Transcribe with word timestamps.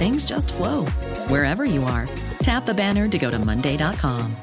things 0.00 0.24
just 0.24 0.54
flow 0.54 0.86
wherever 1.28 1.66
you 1.66 1.84
are. 1.84 2.08
Tap 2.42 2.64
the 2.64 2.72
banner 2.72 3.06
to 3.06 3.18
go 3.18 3.30
to 3.30 3.38
Monday.com. 3.38 4.34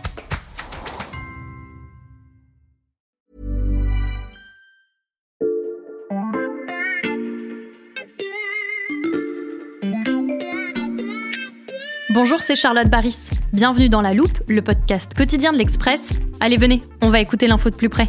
Bonjour, 12.13 12.41
c'est 12.41 12.55
Charlotte 12.55 12.89
Baris. 12.89 13.29
Bienvenue 13.53 13.89
dans 13.89 14.01
La 14.01 14.13
Loupe, 14.13 14.39
le 14.47 14.61
podcast 14.61 15.13
quotidien 15.15 15.53
de 15.53 15.57
l'Express. 15.57 16.09
Allez, 16.39 16.57
venez, 16.57 16.81
on 17.01 17.09
va 17.09 17.19
écouter 17.19 17.47
l'info 17.47 17.69
de 17.69 17.75
plus 17.75 17.89
près. 17.89 18.07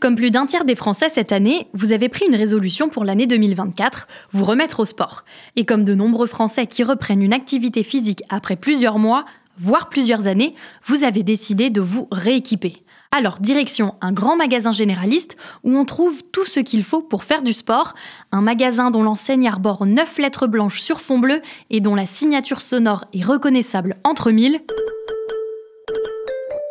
Comme 0.00 0.16
plus 0.16 0.30
d'un 0.30 0.46
tiers 0.46 0.64
des 0.64 0.74
Français 0.74 1.10
cette 1.10 1.30
année, 1.30 1.68
vous 1.74 1.92
avez 1.92 2.08
pris 2.08 2.24
une 2.24 2.34
résolution 2.34 2.88
pour 2.88 3.04
l'année 3.04 3.26
2024, 3.26 4.08
vous 4.32 4.46
remettre 4.46 4.80
au 4.80 4.86
sport. 4.86 5.26
Et 5.56 5.66
comme 5.66 5.84
de 5.84 5.94
nombreux 5.94 6.26
Français 6.26 6.66
qui 6.66 6.82
reprennent 6.82 7.20
une 7.20 7.34
activité 7.34 7.82
physique 7.82 8.22
après 8.30 8.56
plusieurs 8.56 8.98
mois, 8.98 9.26
voire 9.58 9.90
plusieurs 9.90 10.26
années, 10.26 10.54
vous 10.86 11.04
avez 11.04 11.22
décidé 11.22 11.68
de 11.68 11.82
vous 11.82 12.08
rééquiper. 12.10 12.82
Alors, 13.12 13.40
direction 13.40 13.94
un 14.00 14.12
grand 14.12 14.36
magasin 14.36 14.72
généraliste 14.72 15.36
où 15.64 15.76
on 15.76 15.84
trouve 15.84 16.22
tout 16.32 16.46
ce 16.46 16.60
qu'il 16.60 16.82
faut 16.82 17.02
pour 17.02 17.24
faire 17.24 17.42
du 17.42 17.52
sport. 17.52 17.92
Un 18.32 18.40
magasin 18.40 18.90
dont 18.90 19.02
l'enseigne 19.02 19.48
arbore 19.48 19.84
9 19.84 20.16
lettres 20.16 20.46
blanches 20.46 20.80
sur 20.80 21.02
fond 21.02 21.18
bleu 21.18 21.42
et 21.68 21.82
dont 21.82 21.94
la 21.94 22.06
signature 22.06 22.62
sonore 22.62 23.04
est 23.12 23.24
reconnaissable 23.24 23.98
entre 24.04 24.30
mille. 24.30 24.62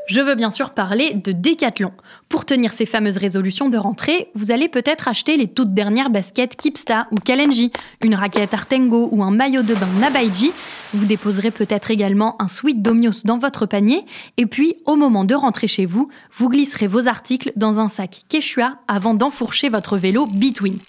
Je 0.09 0.21
veux 0.21 0.33
bien 0.33 0.49
sûr 0.49 0.71
parler 0.71 1.13
de 1.13 1.31
Decathlon. 1.31 1.91
Pour 2.29 2.43
tenir 2.43 2.73
ces 2.73 2.87
fameuses 2.87 3.17
résolutions 3.17 3.69
de 3.69 3.77
rentrée, 3.77 4.31
vous 4.33 4.49
allez 4.49 4.67
peut-être 4.67 5.07
acheter 5.07 5.37
les 5.37 5.45
toutes 5.45 5.75
dernières 5.75 6.09
baskets 6.09 6.55
Kipsta 6.55 7.05
ou 7.11 7.17
Kalenji, 7.17 7.71
une 8.03 8.15
raquette 8.15 8.55
Artengo 8.55 9.09
ou 9.11 9.23
un 9.23 9.29
maillot 9.29 9.61
de 9.61 9.75
bain 9.75 9.87
Nabaiji. 9.99 10.51
Vous 10.95 11.05
déposerez 11.05 11.51
peut-être 11.51 11.91
également 11.91 12.41
un 12.41 12.47
sweat 12.47 12.81
Domios 12.81 13.21
dans 13.23 13.37
votre 13.37 13.67
panier. 13.67 14.03
Et 14.37 14.47
puis, 14.47 14.77
au 14.85 14.95
moment 14.95 15.25
de 15.25 15.35
rentrer 15.35 15.67
chez 15.67 15.85
vous, 15.85 16.09
vous 16.31 16.49
glisserez 16.49 16.87
vos 16.87 17.07
articles 17.07 17.51
dans 17.55 17.79
un 17.79 17.87
sac 17.87 18.21
Quechua 18.29 18.79
avant 18.87 19.13
d'enfourcher 19.13 19.69
votre 19.69 19.95
vélo 19.95 20.25
Between. 20.41 20.79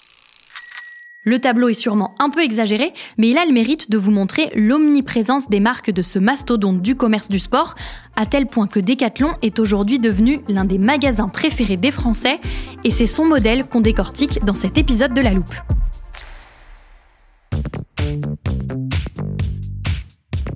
Le 1.23 1.37
tableau 1.37 1.69
est 1.69 1.75
sûrement 1.75 2.15
un 2.17 2.31
peu 2.31 2.43
exagéré, 2.43 2.93
mais 3.19 3.29
il 3.29 3.37
a 3.37 3.45
le 3.45 3.53
mérite 3.53 3.91
de 3.91 3.97
vous 3.99 4.09
montrer 4.09 4.49
l'omniprésence 4.55 5.49
des 5.49 5.59
marques 5.59 5.91
de 5.91 6.01
ce 6.01 6.17
mastodonte 6.17 6.81
du 6.81 6.95
commerce 6.95 7.29
du 7.29 7.37
sport, 7.37 7.75
à 8.15 8.25
tel 8.25 8.47
point 8.47 8.65
que 8.65 8.79
Decathlon 8.79 9.35
est 9.43 9.59
aujourd'hui 9.59 9.99
devenu 9.99 10.41
l'un 10.49 10.65
des 10.65 10.79
magasins 10.79 11.27
préférés 11.27 11.77
des 11.77 11.91
Français, 11.91 12.39
et 12.83 12.89
c'est 12.89 13.05
son 13.05 13.25
modèle 13.25 13.65
qu'on 13.65 13.81
décortique 13.81 14.43
dans 14.43 14.55
cet 14.55 14.79
épisode 14.79 15.13
de 15.13 15.21
La 15.21 15.31
Loupe. 15.31 15.53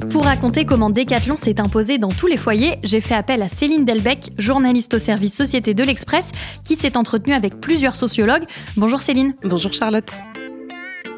Pour 0.09 0.23
raconter 0.23 0.65
comment 0.65 0.89
Decathlon 0.89 1.37
s'est 1.37 1.61
imposé 1.61 1.99
dans 1.99 2.09
tous 2.09 2.25
les 2.25 2.37
foyers, 2.37 2.79
j'ai 2.83 3.01
fait 3.01 3.13
appel 3.13 3.43
à 3.43 3.49
Céline 3.49 3.85
Delbecq, 3.85 4.31
journaliste 4.39 4.95
au 4.95 4.99
service 4.99 5.35
Société 5.35 5.75
de 5.75 5.83
l'Express, 5.83 6.31
qui 6.63 6.75
s'est 6.75 6.97
entretenue 6.97 7.35
avec 7.35 7.61
plusieurs 7.61 7.95
sociologues. 7.95 8.45
Bonjour 8.77 9.01
Céline. 9.01 9.35
Bonjour 9.43 9.71
Charlotte. 9.71 10.11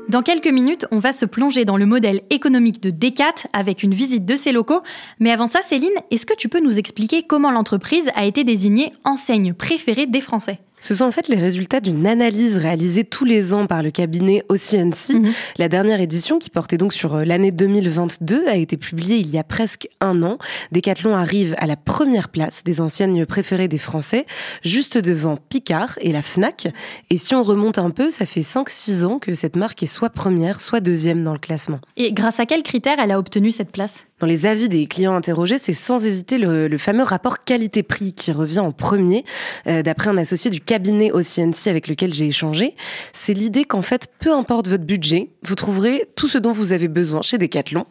Dans 0.10 0.22
quelques 0.22 0.48
minutes, 0.48 0.86
on 0.92 1.00
va 1.00 1.12
se 1.12 1.26
plonger 1.26 1.66
dans 1.66 1.76
le 1.76 1.86
modèle 1.86 2.22
économique 2.30 2.82
de 2.82 2.92
Decat 2.92 3.50
avec 3.52 3.84
une 3.84 3.94
visite 3.94 4.24
de 4.24 4.38
ses 4.38 4.54
locaux. 4.54 4.82
Mais 5.20 5.32
avant 5.32 5.48
ça, 5.48 5.62
Céline, 5.62 5.90
est-ce 6.12 6.26
que 6.26 6.36
tu 6.36 6.48
peux 6.48 6.62
nous 6.62 6.80
expliquer 6.80 7.24
comment 7.24 7.52
l'entreprise 7.52 8.10
a 8.16 8.26
été 8.26 8.46
désignée 8.46 8.94
enseigne 9.04 9.54
préférée 9.54 10.06
des 10.06 10.22
Français? 10.22 10.60
Ce 10.80 10.96
sont 10.96 11.06
en 11.06 11.12
fait 11.12 11.28
les 11.28 11.38
résultats 11.38 11.80
d'une 11.80 12.06
analyse 12.06 12.58
réalisée 12.58 13.04
tous 13.04 13.26
les 13.26 13.54
ans 13.54 13.68
par 13.68 13.82
le 13.82 13.92
cabinet 13.92 14.44
OCNC. 14.50 15.14
Mhm. 15.14 15.34
La 15.58 15.70
dernière 15.70 16.00
édition, 16.02 16.40
qui 16.40 16.50
portait 16.50 16.78
donc 16.78 16.94
sur 16.94 17.16
euh, 17.16 17.24
l'année 17.24 17.52
2022, 17.52 18.48
a 18.48 18.56
été 18.56 18.78
publiée 18.78 19.18
il 19.18 19.30
y 19.30 19.38
a 19.38 19.44
presque 19.44 19.88
un 20.02 20.22
an. 20.24 20.38
Decathlon 20.72 21.16
arrive 21.16 21.56
à 21.58 21.66
la 21.66 21.76
première 21.76 22.30
place 22.30 22.64
des 22.64 22.80
enseignes 22.82 23.26
préférées 23.26 23.68
des 23.68 23.78
Français, 23.78 24.26
juste 24.64 24.98
devant 24.98 25.38
Picard 25.50 25.98
et 26.02 26.12
la 26.12 26.22
FNAC. 26.22 26.68
Et 27.10 27.18
si 27.18 27.34
on 27.34 27.42
remonte 27.42 27.78
un 27.80 27.90
peu, 27.90 28.10
ça 28.10 28.26
fait 28.26 28.42
5-6 28.42 29.06
ans 29.06 29.20
que 29.20 29.34
cette 29.34 29.56
marque 29.56 29.82
est 29.84 29.88
soit 29.88 30.10
première, 30.10 30.62
soit 30.62 30.80
deuxième 30.80 31.24
dans 31.24 31.34
le 31.34 31.40
classement. 31.40 31.80
Et 31.96 32.14
grâce 32.14 32.40
à 32.40 32.46
quels 32.46 32.64
critères 32.64 33.00
elle 33.00 33.12
a 33.12 33.20
obtenu 33.20 33.52
cette 33.52 33.72
place? 33.72 34.04
Dans 34.20 34.28
les 34.28 34.48
avis 34.48 34.68
des 34.68 34.88
clients 34.88 35.16
interrogés, 35.16 35.58
c'est 35.60 35.74
sans 35.74 36.06
hésiter 36.06 36.40
le, 36.40 36.76
fameux 36.78 37.04
rapport 37.04 37.44
qualité-prix 37.44 38.14
qui 38.14 38.32
revient 38.32 38.60
en 38.60 38.72
premier, 38.72 39.26
euh, 39.68 39.84
d'après 39.84 40.10
un 40.10 40.18
associé 40.18 40.50
du 40.50 40.60
cabinet 40.60 41.12
OCNC 41.12 41.68
avec 41.68 41.88
lequel 41.88 42.14
j'ai 42.14 42.28
échangé. 42.28 42.76
C'est 43.14 43.34
l'idée 43.34 43.64
qu'en 43.64 43.82
fait, 43.82 44.08
peu 44.20 44.34
importe 44.34 44.68
votre 44.68 44.86
budget, 44.86 45.30
vous 45.44 45.56
trouverez 45.56 46.06
tout 46.16 46.28
ce 46.28 46.38
dont 46.38 46.52
vous 46.52 46.74
avez 46.74 46.88
besoin 46.88 47.22
chez 47.22 47.38
Decathlon, 47.38 47.86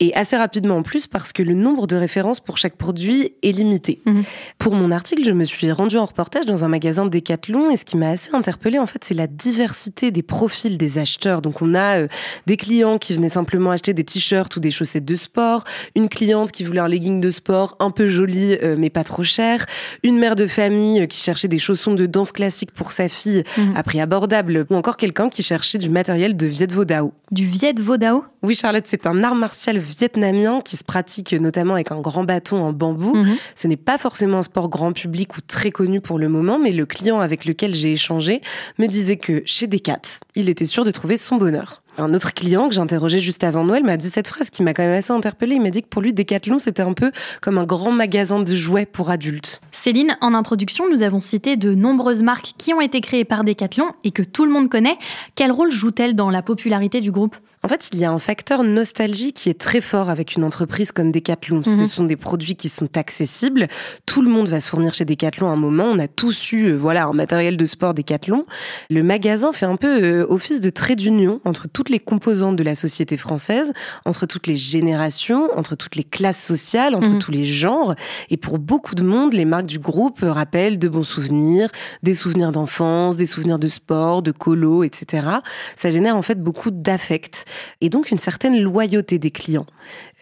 et 0.00 0.14
assez 0.14 0.36
rapidement 0.36 0.76
en 0.76 0.82
plus 0.82 1.06
parce 1.06 1.32
que 1.32 1.42
le 1.42 1.54
nombre 1.54 1.86
de 1.86 1.96
références 1.96 2.40
pour 2.40 2.56
chaque 2.56 2.76
produit 2.76 3.32
est 3.42 3.52
limité. 3.52 4.00
Mhm. 4.06 4.24
Pour 4.58 4.74
mon 4.74 4.90
article, 4.90 5.24
je 5.24 5.32
me 5.32 5.44
suis 5.44 5.70
rendue 5.70 5.98
en 5.98 6.06
reportage 6.06 6.46
dans 6.46 6.64
un 6.64 6.68
magasin 6.68 7.04
Decathlon, 7.06 7.70
et 7.70 7.76
ce 7.76 7.84
qui 7.84 7.96
m'a 7.96 8.08
assez 8.08 8.34
interpellée, 8.34 8.78
en 8.78 8.86
fait, 8.86 9.04
c'est 9.04 9.14
la 9.14 9.26
diversité 9.26 10.10
des 10.10 10.22
profils 10.22 10.78
des 10.78 10.98
acheteurs. 10.98 11.42
Donc 11.42 11.60
on 11.60 11.74
a 11.74 11.98
euh, 11.98 12.08
des 12.46 12.56
clients 12.56 12.98
qui 12.98 13.14
venaient 13.14 13.28
simplement 13.28 13.70
acheter 13.70 13.92
des 13.92 14.04
t-shirts 14.04 14.56
ou 14.56 14.60
des 14.60 14.70
chaussettes 14.70 15.04
de 15.04 15.14
sport, 15.14 15.57
une 15.94 16.08
cliente 16.08 16.52
qui 16.52 16.64
voulait 16.64 16.80
un 16.80 16.88
legging 16.88 17.20
de 17.20 17.30
sport 17.30 17.76
un 17.80 17.90
peu 17.90 18.08
joli 18.08 18.56
euh, 18.62 18.76
mais 18.78 18.90
pas 18.90 19.04
trop 19.04 19.22
cher, 19.22 19.66
une 20.02 20.18
mère 20.18 20.36
de 20.36 20.46
famille 20.46 21.00
euh, 21.00 21.06
qui 21.06 21.20
cherchait 21.20 21.48
des 21.48 21.58
chaussons 21.58 21.94
de 21.94 22.06
danse 22.06 22.32
classique 22.32 22.72
pour 22.72 22.92
sa 22.92 23.08
fille 23.08 23.44
mhm. 23.56 23.76
à 23.76 23.82
prix 23.82 24.00
abordable, 24.00 24.66
ou 24.70 24.74
encore 24.74 24.96
quelqu'un 24.96 25.28
qui 25.28 25.42
cherchait 25.42 25.78
du 25.78 25.90
matériel 25.90 26.36
de 26.36 26.46
Viet 26.46 26.72
Vo 26.72 26.84
Dao. 26.84 27.12
Du 27.30 27.44
Viet 27.44 27.74
Vo 27.78 27.96
Dao? 27.96 28.24
Oui 28.42 28.54
Charlotte, 28.54 28.84
c'est 28.86 29.06
un 29.06 29.22
art 29.24 29.34
martial 29.34 29.78
vietnamien 29.78 30.60
qui 30.64 30.76
se 30.76 30.84
pratique 30.84 31.32
notamment 31.32 31.74
avec 31.74 31.90
un 31.90 32.00
grand 32.00 32.24
bâton 32.24 32.62
en 32.62 32.72
bambou. 32.72 33.16
Mhm. 33.16 33.36
Ce 33.54 33.66
n'est 33.66 33.76
pas 33.76 33.98
forcément 33.98 34.38
un 34.38 34.42
sport 34.42 34.68
grand 34.68 34.92
public 34.92 35.36
ou 35.36 35.40
très 35.40 35.70
connu 35.70 36.00
pour 36.00 36.18
le 36.18 36.28
moment, 36.28 36.58
mais 36.58 36.70
le 36.70 36.86
client 36.86 37.20
avec 37.20 37.44
lequel 37.44 37.74
j'ai 37.74 37.92
échangé 37.92 38.40
me 38.78 38.86
disait 38.86 39.16
que 39.16 39.42
chez 39.44 39.66
Decat, 39.66 40.20
il 40.34 40.48
était 40.48 40.66
sûr 40.66 40.84
de 40.84 40.90
trouver 40.90 41.16
son 41.16 41.36
bonheur. 41.36 41.82
Un 42.00 42.14
autre 42.14 42.32
client 42.32 42.68
que 42.68 42.76
j'interrogeais 42.76 43.18
juste 43.18 43.42
avant 43.42 43.64
Noël 43.64 43.82
m'a 43.82 43.96
dit 43.96 44.08
cette 44.08 44.28
phrase 44.28 44.50
qui 44.50 44.62
m'a 44.62 44.72
quand 44.72 44.84
même 44.84 44.94
assez 44.94 45.12
interpellée. 45.12 45.56
Il 45.56 45.62
m'a 45.62 45.70
dit 45.70 45.82
que 45.82 45.88
pour 45.88 46.00
lui, 46.00 46.12
Decathlon, 46.12 46.60
c'était 46.60 46.82
un 46.82 46.92
peu 46.92 47.10
comme 47.42 47.58
un 47.58 47.64
grand 47.64 47.90
magasin 47.90 48.38
de 48.38 48.54
jouets 48.54 48.86
pour 48.86 49.10
adultes. 49.10 49.60
Céline, 49.72 50.16
en 50.20 50.32
introduction, 50.32 50.84
nous 50.88 51.02
avons 51.02 51.18
cité 51.18 51.56
de 51.56 51.74
nombreuses 51.74 52.22
marques 52.22 52.52
qui 52.56 52.72
ont 52.72 52.80
été 52.80 53.00
créées 53.00 53.24
par 53.24 53.42
Decathlon 53.42 53.86
et 54.04 54.12
que 54.12 54.22
tout 54.22 54.44
le 54.44 54.52
monde 54.52 54.68
connaît. 54.68 54.96
Quel 55.34 55.50
rôle 55.50 55.72
joue-t-elle 55.72 56.14
dans 56.14 56.30
la 56.30 56.40
popularité 56.40 57.00
du 57.00 57.10
groupe? 57.10 57.34
En 57.64 57.68
fait, 57.68 57.90
il 57.92 57.98
y 57.98 58.04
a 58.04 58.12
un 58.12 58.20
facteur 58.20 58.62
nostalgie 58.62 59.32
qui 59.32 59.50
est 59.50 59.58
très 59.58 59.80
fort 59.80 60.10
avec 60.10 60.36
une 60.36 60.44
entreprise 60.44 60.92
comme 60.92 61.10
Decathlon. 61.10 61.62
Ce 61.64 61.70
mhm. 61.70 61.86
sont 61.86 62.04
des 62.04 62.16
produits 62.16 62.54
qui 62.54 62.68
sont 62.68 62.96
accessibles. 62.96 63.66
Tout 64.06 64.22
le 64.22 64.30
monde 64.30 64.48
va 64.48 64.60
se 64.60 64.68
fournir 64.68 64.94
chez 64.94 65.04
Decathlon 65.04 65.48
à 65.48 65.52
un 65.52 65.56
moment. 65.56 65.84
On 65.84 65.98
a 65.98 66.06
tous 66.06 66.52
eu, 66.52 66.68
euh, 66.68 66.76
voilà, 66.76 67.06
un 67.06 67.12
matériel 67.12 67.56
de 67.56 67.66
sport 67.66 67.94
Decathlon. 67.94 68.46
Le 68.90 69.02
magasin 69.02 69.52
fait 69.52 69.66
un 69.66 69.74
peu 69.74 70.02
euh, 70.02 70.26
office 70.28 70.60
de 70.60 70.70
trait 70.70 70.94
d'union 70.94 71.40
entre 71.44 71.66
toutes 71.66 71.87
toutes 71.88 71.94
les 71.94 72.00
composantes 72.00 72.56
de 72.56 72.62
la 72.62 72.74
société 72.74 73.16
française, 73.16 73.72
entre 74.04 74.26
toutes 74.26 74.46
les 74.46 74.58
générations, 74.58 75.48
entre 75.56 75.74
toutes 75.74 75.96
les 75.96 76.04
classes 76.04 76.42
sociales, 76.42 76.94
entre 76.94 77.08
mhm. 77.08 77.18
tous 77.18 77.30
les 77.30 77.46
genres. 77.46 77.94
Et 78.28 78.36
pour 78.36 78.58
beaucoup 78.58 78.94
de 78.94 79.02
monde, 79.02 79.32
les 79.32 79.46
marques 79.46 79.64
du 79.64 79.78
groupe 79.78 80.18
rappellent 80.20 80.78
de 80.78 80.86
bons 80.86 81.02
souvenirs, 81.02 81.70
des 82.02 82.14
souvenirs 82.14 82.52
d'enfance, 82.52 83.16
des 83.16 83.24
souvenirs 83.24 83.58
de 83.58 83.68
sport, 83.68 84.20
de 84.22 84.32
colo, 84.32 84.82
etc. 84.82 85.28
Ça 85.76 85.90
génère 85.90 86.14
en 86.14 86.20
fait 86.20 86.42
beaucoup 86.42 86.70
d'affect 86.70 87.46
et 87.80 87.88
donc 87.88 88.10
une 88.10 88.18
certaine 88.18 88.60
loyauté 88.60 89.18
des 89.18 89.30
clients. 89.30 89.66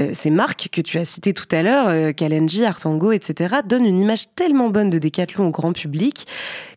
Euh, 0.00 0.10
ces 0.12 0.30
marques 0.30 0.68
que 0.70 0.80
tu 0.80 0.98
as 0.98 1.04
citées 1.04 1.32
tout 1.32 1.46
à 1.50 1.62
l'heure, 1.62 1.88
euh, 1.88 2.12
Kalenji, 2.12 2.64
Artango, 2.64 3.12
etc., 3.12 3.56
donnent 3.64 3.86
une 3.86 4.00
image 4.00 4.34
tellement 4.34 4.68
bonne 4.68 4.90
de 4.90 4.98
Decathlon 4.98 5.46
au 5.46 5.50
grand 5.50 5.72
public 5.72 6.26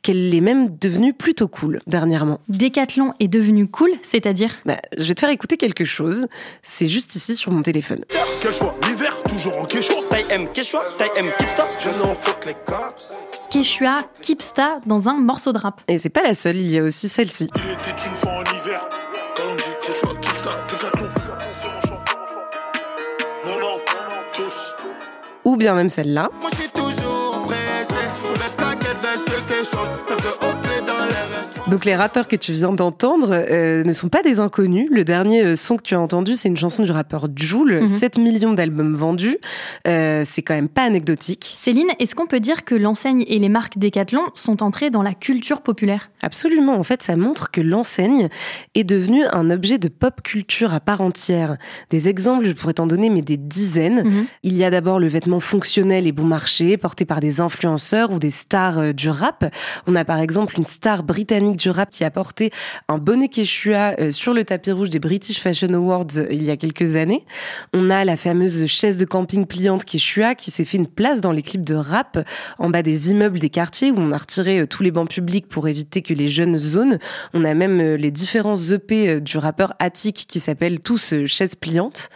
qu'elle 0.02 0.34
est 0.34 0.42
même 0.42 0.78
devenue 0.78 1.14
plutôt 1.14 1.48
cool 1.48 1.82
dernièrement. 1.88 2.40
Decathlon 2.48 3.14
est 3.20 3.28
devenu 3.28 3.68
cool, 3.68 3.92
c'est-à-dire? 4.04 4.52
Bah, 4.66 4.78
Je 4.98 5.06
vais 5.06 5.16
te 5.16 5.20
faire 5.20 5.30
écouter 5.30 5.58
quelque 5.58 5.86
chose. 5.86 6.28
C'est 6.64 6.88
juste 6.88 7.16
ici 7.16 7.36
sur 7.36 7.52
mon 7.52 7.62
téléphone. 7.62 8.06
L'hiver, 8.88 9.18
toujours 9.28 9.58
en 9.58 9.66
Kipsta. 9.66 9.96
Je 11.80 11.90
n'en 11.90 12.16
les 12.46 12.54
cops. 12.66 13.14
Quechua, 13.50 14.04
Kipsta 14.22 14.80
dans 14.86 15.10
un 15.10 15.16
morceau 15.16 15.52
de 15.54 15.58
rap. 15.58 15.82
Et 15.88 15.98
c'est 15.98 16.10
pas 16.10 16.24
la 16.24 16.34
seule, 16.34 16.58
il 16.58 16.70
y 16.70 16.78
a 16.78 16.84
aussi 16.84 17.10
celle-ci. 17.10 17.50
Il 17.56 17.72
était 17.72 18.08
une 18.08 18.16
Ou 25.50 25.58
bien 25.58 25.74
même 25.74 25.90
celle-là. 25.90 26.30
Donc 31.70 31.86
les 31.86 31.96
rappeurs 31.96 32.28
que 32.28 32.36
tu 32.36 32.52
viens 32.52 32.74
d'entendre 32.74 33.30
euh, 33.32 33.84
ne 33.84 33.92
sont 33.92 34.10
pas 34.10 34.24
des 34.24 34.40
inconnus. 34.40 34.90
Le 34.92 35.04
dernier 35.04 35.44
euh, 35.44 35.56
son 35.56 35.78
que 35.78 35.84
tu 35.84 35.94
as 35.94 36.00
entendu, 36.00 36.36
c'est 36.36 36.50
une 36.50 36.58
chanson 36.58 36.82
du 36.82 36.90
rappeur 36.90 37.28
Joule, 37.36 37.86
7 37.86 38.18
mhm. 38.18 38.24
millions 38.24 38.54
d'albums 38.54 38.96
vendus. 38.96 39.38
Euh, 39.88 40.24
c'est 40.26 40.42
quand 40.42 40.56
même 40.56 40.68
pas 40.68 40.82
anecdotique. 40.82 41.56
Céline, 41.60 41.90
est-ce 42.00 42.16
qu'on 42.16 42.26
peut 42.26 42.40
dire 42.40 42.66
que 42.66 42.74
l'enseigne 42.74 43.24
et 43.28 43.38
les 43.38 43.50
marques 43.50 43.78
Decathlon 43.78 44.24
sont 44.34 44.64
entrées 44.64 44.90
dans 44.90 45.04
la 45.04 45.14
culture 45.14 45.62
populaire? 45.62 46.10
Absolument. 46.24 46.74
En 46.74 46.82
fait, 46.82 47.04
ça 47.04 47.16
montre 47.16 47.52
que 47.52 47.62
l'enseigne 47.62 48.30
est 48.74 48.84
devenue 48.84 49.26
un 49.32 49.52
objet 49.52 49.78
de 49.78 49.90
pop 49.90 50.24
culture 50.24 50.74
à 50.74 50.80
part 50.80 51.02
entière. 51.02 51.58
Des 51.92 52.10
exemples, 52.10 52.46
je 52.46 52.54
pourrais 52.54 52.74
t'en 52.74 52.88
donner, 52.88 53.12
mais 53.12 53.22
des 53.22 53.38
dizaines. 53.38 54.04
Mhm. 54.06 54.26
Il 54.42 54.58
y 54.58 54.64
a 54.64 54.72
d'abord 54.72 55.00
le 55.00 55.08
vêtement 55.08 55.40
fonctionnel 55.40 56.08
et 56.08 56.12
bon 56.14 56.26
marché, 56.26 56.78
porté 56.78 57.06
par 57.06 57.20
des 57.20 57.42
influenceurs 57.42 58.12
ou 58.12 58.18
des 58.18 58.32
stars 58.32 58.96
du 58.96 59.10
rap. 59.10 59.54
On 59.86 59.96
a 59.96 60.04
par 60.04 60.20
exemple 60.20 60.56
une 60.58 60.66
star 60.66 61.04
britannique 61.04 61.59
du 61.60 61.70
rap 61.70 61.90
qui 61.90 62.04
a 62.04 62.12
porté 62.12 62.52
un 62.88 62.98
bonnet 62.98 63.28
Quechua 63.28 64.00
euh, 64.00 64.12
sur 64.12 64.34
le 64.34 64.44
tapis 64.44 64.72
rouge 64.72 64.90
des 64.90 65.00
British 65.00 65.40
Fashion 65.40 65.74
Awards 65.74 66.18
euh, 66.18 66.28
il 66.32 66.44
y 66.44 66.50
a 66.52 66.58
quelques 66.58 66.96
années. 66.96 67.26
On 67.74 67.90
a 67.90 68.06
la 68.06 68.18
fameuse 68.18 68.66
chaise 68.66 68.98
de 68.98 69.06
camping 69.06 69.46
pliante 69.46 69.84
Quechua 69.84 70.36
qui 70.36 70.52
s'est 70.52 70.66
fait 70.66 70.78
une 70.78 70.88
place 70.88 71.22
dans 71.22 71.32
les 71.32 71.42
clips 71.42 71.64
de 71.64 71.76
rap 71.76 72.18
en 72.58 72.70
bas 72.70 72.82
des 72.82 73.12
immeubles 73.12 73.40
des 73.40 73.50
quartiers 73.50 73.92
où 73.92 73.98
on 73.98 74.12
a 74.12 74.18
retiré 74.18 74.60
euh, 74.60 74.68
tous 74.68 74.84
les 74.84 74.92
bancs 74.92 75.10
publics 75.10 75.48
pour 75.48 75.68
éviter 75.68 76.02
que 76.02 76.14
les 76.14 76.30
jeunes 76.30 76.58
zonent. 76.58 76.98
On 77.34 77.44
a 77.44 77.54
même 77.54 77.80
les 77.96 78.12
différents 78.12 78.56
EP 78.56 79.20
du 79.20 79.38
rappeur 79.38 79.74
Attic 79.80 80.26
qui 80.28 80.40
s'appellent 80.40 80.80
tous 80.80 81.14
chaises 81.26 81.56
pliantes. 81.56 82.10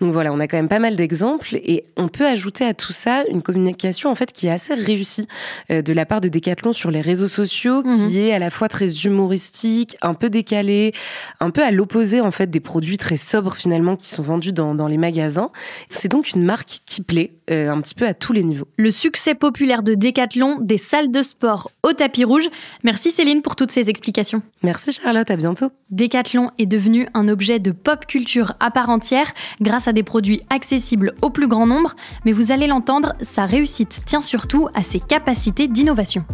Donc 0.00 0.12
voilà, 0.12 0.32
on 0.32 0.40
a 0.40 0.48
quand 0.48 0.56
même 0.56 0.68
pas 0.68 0.78
mal 0.78 0.96
d'exemples 0.96 1.56
et 1.56 1.84
on 1.96 2.08
peut 2.08 2.26
ajouter 2.26 2.64
à 2.64 2.74
tout 2.74 2.92
ça 2.92 3.24
une 3.30 3.42
communication 3.42 4.10
en 4.10 4.14
fait 4.14 4.32
qui 4.32 4.46
est 4.46 4.50
assez 4.50 4.74
réussie 4.74 5.26
de 5.68 5.92
la 5.92 6.06
part 6.06 6.20
de 6.20 6.28
Decathlon 6.28 6.72
sur 6.72 6.90
les 6.90 7.00
réseaux 7.00 7.28
sociaux 7.28 7.82
qui 7.82 7.88
mhm. 7.88 8.16
est 8.16 8.32
à 8.32 8.38
la 8.38 8.50
fois 8.50 8.68
très 8.68 8.85
humoristique, 8.88 9.96
un 10.02 10.14
peu 10.14 10.30
décalé, 10.30 10.92
un 11.40 11.50
peu 11.50 11.62
à 11.62 11.70
l'opposé 11.70 12.20
en 12.20 12.30
fait 12.30 12.50
des 12.50 12.60
produits 12.60 12.98
très 12.98 13.16
sobres 13.16 13.54
finalement 13.54 13.96
qui 13.96 14.08
sont 14.08 14.22
vendus 14.22 14.52
dans, 14.52 14.74
dans 14.74 14.86
les 14.86 14.96
magasins. 14.96 15.50
C'est 15.88 16.10
donc 16.10 16.32
une 16.32 16.42
marque 16.42 16.80
qui 16.86 17.02
plaît 17.02 17.32
euh, 17.50 17.70
un 17.70 17.80
petit 17.80 17.94
peu 17.94 18.06
à 18.06 18.14
tous 18.14 18.32
les 18.32 18.42
niveaux. 18.42 18.68
Le 18.76 18.90
succès 18.90 19.34
populaire 19.34 19.82
de 19.82 19.94
Decathlon, 19.94 20.58
des 20.60 20.78
salles 20.78 21.10
de 21.10 21.22
sport 21.22 21.70
au 21.82 21.92
tapis 21.92 22.24
rouge. 22.24 22.48
Merci 22.82 23.12
Céline 23.12 23.42
pour 23.42 23.56
toutes 23.56 23.70
ces 23.70 23.88
explications. 23.88 24.42
Merci 24.62 24.92
Charlotte, 24.92 25.30
à 25.30 25.36
bientôt. 25.36 25.70
Decathlon 25.90 26.50
est 26.58 26.66
devenu 26.66 27.06
un 27.14 27.28
objet 27.28 27.58
de 27.58 27.70
pop 27.70 28.06
culture 28.06 28.54
à 28.60 28.70
part 28.70 28.90
entière 28.90 29.32
grâce 29.60 29.88
à 29.88 29.92
des 29.92 30.02
produits 30.02 30.42
accessibles 30.50 31.14
au 31.22 31.30
plus 31.30 31.48
grand 31.48 31.66
nombre, 31.66 31.94
mais 32.24 32.32
vous 32.32 32.52
allez 32.52 32.66
l'entendre, 32.66 33.14
sa 33.20 33.46
réussite 33.46 34.02
tient 34.04 34.20
surtout 34.20 34.68
à 34.74 34.82
ses 34.82 35.00
capacités 35.00 35.68
d'innovation. 35.68 36.24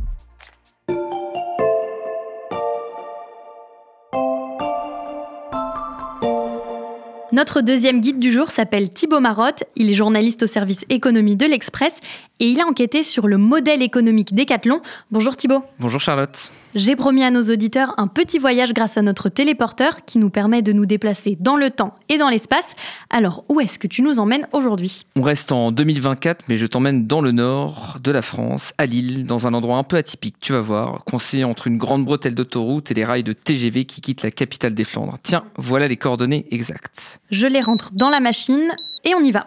Notre 7.32 7.62
deuxième 7.62 8.02
guide 8.02 8.19
du 8.19 8.31
jour 8.31 8.50
s'appelle 8.50 8.90
Thibaut 8.90 9.20
Marotte. 9.20 9.64
Il 9.75 9.90
est 9.90 9.94
journaliste 9.94 10.43
au 10.43 10.46
service 10.46 10.84
économie 10.90 11.34
de 11.34 11.46
l'Express 11.46 12.00
et 12.40 12.46
il 12.46 12.61
a 12.61 12.67
enquêté 12.67 13.02
sur 13.02 13.26
le 13.26 13.38
modèle 13.38 13.81
économique 13.81 14.34
Decathlon. 14.34 14.82
Bonjour 15.11 15.34
Thibaut. 15.34 15.64
Bonjour 15.79 15.99
Charlotte. 15.99 16.52
J'ai 16.75 16.94
promis 16.94 17.23
à 17.23 17.31
nos 17.31 17.40
auditeurs 17.40 17.94
un 17.96 18.06
petit 18.06 18.38
voyage 18.38 18.75
grâce 18.75 18.99
à 18.99 19.02
notre 19.02 19.31
téléporteur 19.31 20.05
qui 20.05 20.19
nous 20.19 20.29
permet 20.29 20.61
de 20.61 20.75
nous 20.75 20.84
déplacer 20.84 21.38
dans 21.40 21.56
le 21.56 21.70
temps 21.70 21.94
et 22.11 22.19
dans 22.19 22.29
l'espace. 22.29 22.75
Alors, 23.08 23.44
où 23.49 23.61
est-ce 23.61 23.78
que 23.78 23.87
tu 23.87 24.02
nous 24.02 24.20
emmènes 24.20 24.46
aujourd'hui? 24.52 25.06
On 25.17 25.23
reste 25.23 25.52
en 25.52 25.73
2024, 25.73 26.44
mais 26.49 26.58
je 26.58 26.67
t'emmène 26.67 27.06
dans 27.06 27.23
le 27.23 27.32
nord 27.32 27.96
de 28.02 28.11
la 28.11 28.20
France, 28.20 28.75
à 28.76 28.85
Lille, 28.85 29.25
dans 29.25 29.46
un 29.46 29.55
endroit 29.55 29.78
un 29.78 29.85
peu 29.85 29.96
atypique, 29.96 30.37
tu 30.38 30.52
vas 30.52 30.61
voir, 30.61 31.05
coincé 31.05 31.44
entre 31.44 31.67
une 31.67 31.78
grande 31.78 32.05
bretelle 32.05 32.35
d'autoroute 32.35 32.90
et 32.90 32.94
les 32.94 33.06
rails 33.06 33.23
de 33.23 33.32
TGV 33.32 33.87
qui 33.87 34.02
quittent 34.02 34.23
la 34.23 34.31
capitale 34.31 34.75
des 34.75 34.85
Flandres. 34.85 35.17
Tiens, 35.23 35.44
voilà 35.56 35.88
les 35.88 35.96
coordonnées 35.96 36.44
exactes. 36.50 37.21
Je 37.32 37.46
les 37.46 37.62
rentre 37.62 37.93
dans 37.94 38.11
la 38.11 38.20
machine 38.20 38.76
et 39.05 39.14
on 39.14 39.20
y 39.20 39.31
va. 39.31 39.46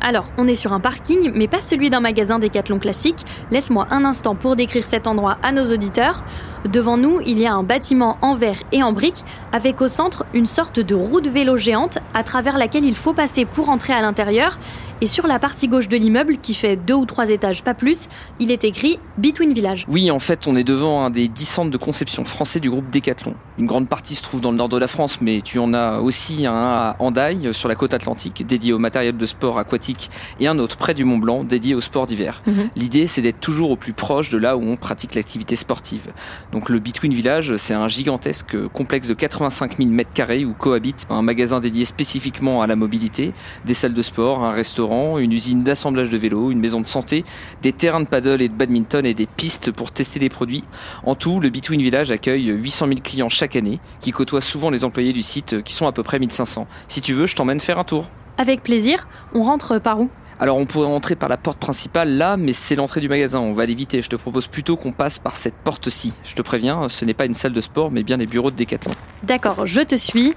Alors, 0.00 0.24
on 0.38 0.48
est 0.48 0.54
sur 0.54 0.72
un 0.72 0.80
parking, 0.80 1.30
mais 1.34 1.46
pas 1.46 1.60
celui 1.60 1.90
d'un 1.90 2.00
magasin 2.00 2.38
Décathlon 2.38 2.78
classique. 2.78 3.26
Laisse-moi 3.50 3.86
un 3.90 4.06
instant 4.06 4.34
pour 4.34 4.56
décrire 4.56 4.86
cet 4.86 5.06
endroit 5.06 5.36
à 5.42 5.52
nos 5.52 5.70
auditeurs. 5.70 6.24
Devant 6.64 6.96
nous, 6.96 7.20
il 7.26 7.38
y 7.38 7.46
a 7.46 7.52
un 7.52 7.64
bâtiment 7.64 8.16
en 8.22 8.34
verre 8.34 8.62
et 8.72 8.82
en 8.82 8.92
briques, 8.92 9.24
avec 9.52 9.82
au 9.82 9.88
centre 9.88 10.24
une 10.32 10.46
sorte 10.46 10.80
de 10.80 10.94
roue 10.94 11.20
de 11.20 11.28
vélo 11.28 11.58
géante 11.58 11.98
à 12.14 12.22
travers 12.22 12.56
laquelle 12.56 12.86
il 12.86 12.96
faut 12.96 13.12
passer 13.12 13.44
pour 13.44 13.68
entrer 13.68 13.92
à 13.92 14.00
l'intérieur. 14.00 14.58
Et 15.02 15.06
sur 15.06 15.26
la 15.26 15.38
partie 15.38 15.68
gauche 15.68 15.88
de 15.88 15.98
l'immeuble, 15.98 16.38
qui 16.38 16.54
fait 16.54 16.74
deux 16.74 16.94
ou 16.94 17.04
trois 17.04 17.28
étages, 17.28 17.62
pas 17.62 17.74
plus, 17.74 18.08
il 18.40 18.50
est 18.50 18.64
écrit 18.64 18.98
Between 19.18 19.52
Village. 19.52 19.84
Oui, 19.88 20.10
en 20.10 20.18
fait, 20.18 20.46
on 20.46 20.56
est 20.56 20.64
devant 20.64 21.04
un 21.04 21.10
des 21.10 21.28
dix 21.28 21.44
centres 21.44 21.70
de 21.70 21.76
conception 21.76 22.24
français 22.24 22.60
du 22.60 22.70
groupe 22.70 22.88
Decathlon. 22.90 23.34
Une 23.58 23.66
grande 23.66 23.90
partie 23.90 24.14
se 24.14 24.22
trouve 24.22 24.40
dans 24.40 24.50
le 24.50 24.56
nord 24.56 24.70
de 24.70 24.78
la 24.78 24.88
France, 24.88 25.18
mais 25.20 25.42
tu 25.42 25.58
en 25.58 25.74
as 25.74 25.98
aussi 25.98 26.46
un 26.46 26.54
à 26.54 26.96
Hendaye, 26.98 27.52
sur 27.52 27.68
la 27.68 27.74
côte 27.74 27.92
atlantique, 27.92 28.46
dédié 28.46 28.72
au 28.72 28.78
matériel 28.78 29.18
de 29.18 29.26
sport 29.26 29.58
aquatique, 29.58 30.10
et 30.40 30.46
un 30.46 30.58
autre 30.58 30.78
près 30.78 30.94
du 30.94 31.04
Mont 31.04 31.18
Blanc, 31.18 31.44
dédié 31.44 31.74
au 31.74 31.82
sport 31.82 32.06
d'hiver. 32.06 32.42
Mhm. 32.46 32.70
L'idée, 32.74 33.06
c'est 33.06 33.20
d'être 33.20 33.40
toujours 33.40 33.72
au 33.72 33.76
plus 33.76 33.92
proche 33.92 34.30
de 34.30 34.38
là 34.38 34.56
où 34.56 34.62
on 34.62 34.78
pratique 34.78 35.14
l'activité 35.14 35.56
sportive. 35.56 36.12
Donc 36.52 36.70
le 36.70 36.78
Between 36.78 37.12
Village, 37.12 37.56
c'est 37.56 37.74
un 37.74 37.88
gigantesque 37.88 38.56
complexe 38.68 39.08
de 39.08 39.14
85 39.14 39.76
000 39.76 39.90
mètres 39.90 40.12
carrés 40.14 40.46
où 40.46 40.54
cohabitent 40.54 41.06
un 41.10 41.20
magasin 41.20 41.60
dédié 41.60 41.84
spécifiquement 41.84 42.62
à 42.62 42.66
la 42.66 42.76
mobilité, 42.76 43.34
des 43.66 43.74
salles 43.74 43.94
de 43.94 44.02
sport, 44.02 44.42
un 44.42 44.52
restaurant, 44.52 44.85
une 45.18 45.32
usine 45.32 45.62
d'assemblage 45.62 46.10
de 46.10 46.16
vélos, 46.16 46.50
une 46.50 46.60
maison 46.60 46.80
de 46.80 46.86
santé, 46.86 47.24
des 47.62 47.72
terrains 47.72 48.00
de 48.00 48.06
paddle 48.06 48.42
et 48.42 48.48
de 48.48 48.54
badminton 48.54 49.04
et 49.04 49.14
des 49.14 49.26
pistes 49.26 49.70
pour 49.70 49.92
tester 49.92 50.18
des 50.18 50.28
produits. 50.28 50.64
En 51.04 51.14
tout, 51.14 51.40
le 51.40 51.50
Between 51.50 51.80
Village 51.80 52.10
accueille 52.10 52.46
800 52.46 52.86
000 52.88 53.00
clients 53.02 53.28
chaque 53.28 53.56
année, 53.56 53.80
qui 54.00 54.12
côtoient 54.12 54.40
souvent 54.40 54.70
les 54.70 54.84
employés 54.84 55.12
du 55.12 55.22
site, 55.22 55.62
qui 55.62 55.74
sont 55.74 55.86
à 55.86 55.92
peu 55.92 56.02
près 56.02 56.18
1500. 56.18 56.66
Si 56.88 57.00
tu 57.00 57.12
veux, 57.12 57.26
je 57.26 57.36
t'emmène 57.36 57.60
faire 57.60 57.78
un 57.78 57.84
tour. 57.84 58.08
Avec 58.38 58.62
plaisir. 58.62 59.08
On 59.34 59.42
rentre 59.42 59.78
par 59.78 60.00
où? 60.00 60.10
Alors 60.38 60.58
on 60.58 60.66
pourrait 60.66 60.88
entrer 60.88 61.16
par 61.16 61.30
la 61.30 61.38
porte 61.38 61.58
principale 61.58 62.18
là, 62.18 62.36
mais 62.36 62.52
c'est 62.52 62.76
l'entrée 62.76 63.00
du 63.00 63.08
magasin, 63.08 63.40
on 63.40 63.54
va 63.54 63.64
l'éviter. 63.64 64.02
Je 64.02 64.10
te 64.10 64.16
propose 64.16 64.48
plutôt 64.48 64.76
qu'on 64.76 64.92
passe 64.92 65.18
par 65.18 65.36
cette 65.38 65.54
porte-ci. 65.54 66.12
Je 66.24 66.34
te 66.34 66.42
préviens, 66.42 66.90
ce 66.90 67.06
n'est 67.06 67.14
pas 67.14 67.24
une 67.24 67.32
salle 67.32 67.54
de 67.54 67.60
sport, 67.62 67.90
mais 67.90 68.02
bien 68.02 68.18
les 68.18 68.26
bureaux 68.26 68.50
de 68.50 68.56
Decathlon. 68.56 68.92
D'accord, 69.22 69.66
je 69.66 69.80
te 69.80 69.96
suis. 69.96 70.34